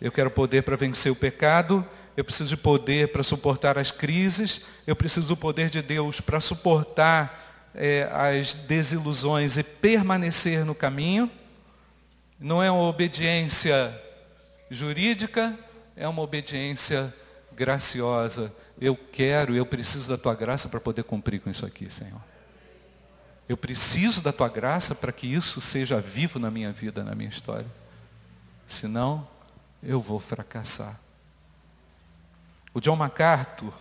eu 0.02 0.12
quero 0.12 0.30
poder 0.30 0.62
para 0.62 0.76
vencer 0.76 1.10
o 1.10 1.16
pecado, 1.16 1.84
eu 2.14 2.24
preciso 2.24 2.50
de 2.50 2.56
poder 2.58 3.10
para 3.10 3.22
suportar 3.22 3.78
as 3.78 3.90
crises, 3.90 4.60
eu 4.86 4.94
preciso 4.94 5.28
do 5.28 5.36
poder 5.36 5.70
de 5.70 5.80
Deus 5.80 6.20
para 6.20 6.40
suportar 6.40 7.70
é, 7.74 8.06
as 8.12 8.52
desilusões 8.52 9.56
e 9.56 9.62
permanecer 9.62 10.62
no 10.62 10.74
caminho. 10.74 11.30
Não 12.38 12.62
é 12.62 12.70
uma 12.70 12.82
obediência 12.82 13.98
jurídica, 14.70 15.58
é 15.96 16.06
uma 16.06 16.22
obediência 16.22 17.12
graciosa. 17.52 18.52
Eu 18.80 18.96
quero, 18.96 19.54
eu 19.54 19.64
preciso 19.64 20.08
da 20.08 20.18
tua 20.18 20.34
graça 20.34 20.68
para 20.68 20.80
poder 20.80 21.04
cumprir 21.04 21.40
com 21.40 21.48
isso 21.48 21.64
aqui, 21.64 21.90
Senhor. 21.90 22.20
Eu 23.48 23.56
preciso 23.56 24.20
da 24.20 24.32
tua 24.32 24.48
graça 24.48 24.94
para 24.94 25.12
que 25.12 25.26
isso 25.26 25.60
seja 25.60 26.00
vivo 26.00 26.38
na 26.38 26.50
minha 26.50 26.72
vida, 26.72 27.04
na 27.04 27.14
minha 27.14 27.30
história. 27.30 27.66
Senão, 28.66 29.26
eu 29.82 30.00
vou 30.00 30.18
fracassar. 30.18 31.00
O 32.74 32.80
John 32.80 32.96
MacArthur 32.96 33.72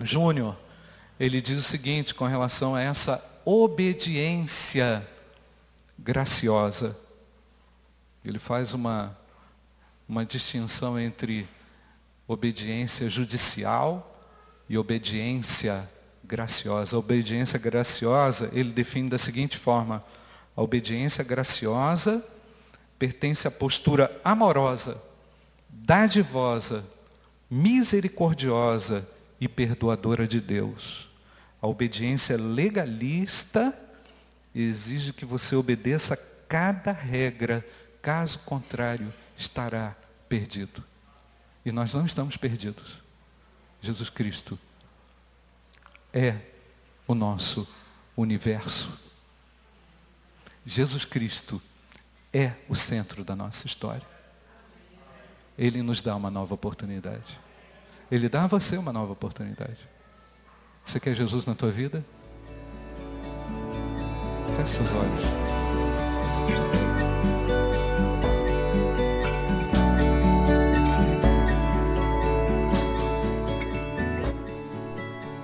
Júnior, 0.00 0.56
ele 1.18 1.40
diz 1.40 1.58
o 1.58 1.62
seguinte 1.62 2.14
com 2.14 2.26
relação 2.26 2.74
a 2.74 2.82
essa 2.82 3.22
obediência 3.44 5.06
graciosa. 5.98 6.96
Ele 8.24 8.38
faz 8.38 8.72
uma, 8.72 9.16
uma 10.08 10.24
distinção 10.24 10.98
entre 10.98 11.48
obediência 12.26 13.10
judicial 13.10 14.08
e 14.68 14.78
obediência 14.78 15.88
graciosa. 16.24 16.96
A 16.96 16.98
obediência 16.98 17.58
graciosa, 17.58 18.50
ele 18.52 18.72
define 18.72 19.08
da 19.08 19.18
seguinte 19.18 19.58
forma: 19.58 20.04
a 20.56 20.62
obediência 20.62 21.24
graciosa 21.24 22.24
pertence 22.98 23.48
à 23.48 23.50
postura 23.50 24.10
amorosa, 24.24 25.02
dadivosa, 25.68 26.84
misericordiosa 27.50 29.08
e 29.40 29.48
perdoadora 29.48 30.26
de 30.26 30.40
Deus. 30.40 31.08
A 31.60 31.66
obediência 31.66 32.36
legalista 32.36 33.76
exige 34.54 35.12
que 35.12 35.24
você 35.24 35.56
obedeça 35.56 36.16
cada 36.48 36.92
regra, 36.92 37.66
caso 38.02 38.40
contrário, 38.40 39.14
estará 39.36 39.96
perdido. 40.28 40.82
E 41.64 41.70
nós 41.70 41.94
não 41.94 42.04
estamos 42.04 42.36
perdidos. 42.36 43.00
Jesus 43.80 44.10
Cristo 44.10 44.58
é 46.12 46.36
o 47.06 47.14
nosso 47.14 47.66
universo. 48.16 48.98
Jesus 50.66 51.04
Cristo 51.04 51.62
é 52.32 52.52
o 52.68 52.74
centro 52.74 53.24
da 53.24 53.36
nossa 53.36 53.66
história. 53.66 54.06
Ele 55.56 55.82
nos 55.82 56.02
dá 56.02 56.16
uma 56.16 56.30
nova 56.30 56.54
oportunidade. 56.54 57.38
Ele 58.10 58.28
dá 58.28 58.44
a 58.44 58.46
você 58.46 58.76
uma 58.76 58.92
nova 58.92 59.12
oportunidade. 59.12 59.80
Você 60.84 60.98
quer 60.98 61.14
Jesus 61.14 61.46
na 61.46 61.54
tua 61.54 61.70
vida? 61.70 62.04
Feche 64.56 64.76
seus 64.76 64.90
olhos. 64.90 66.91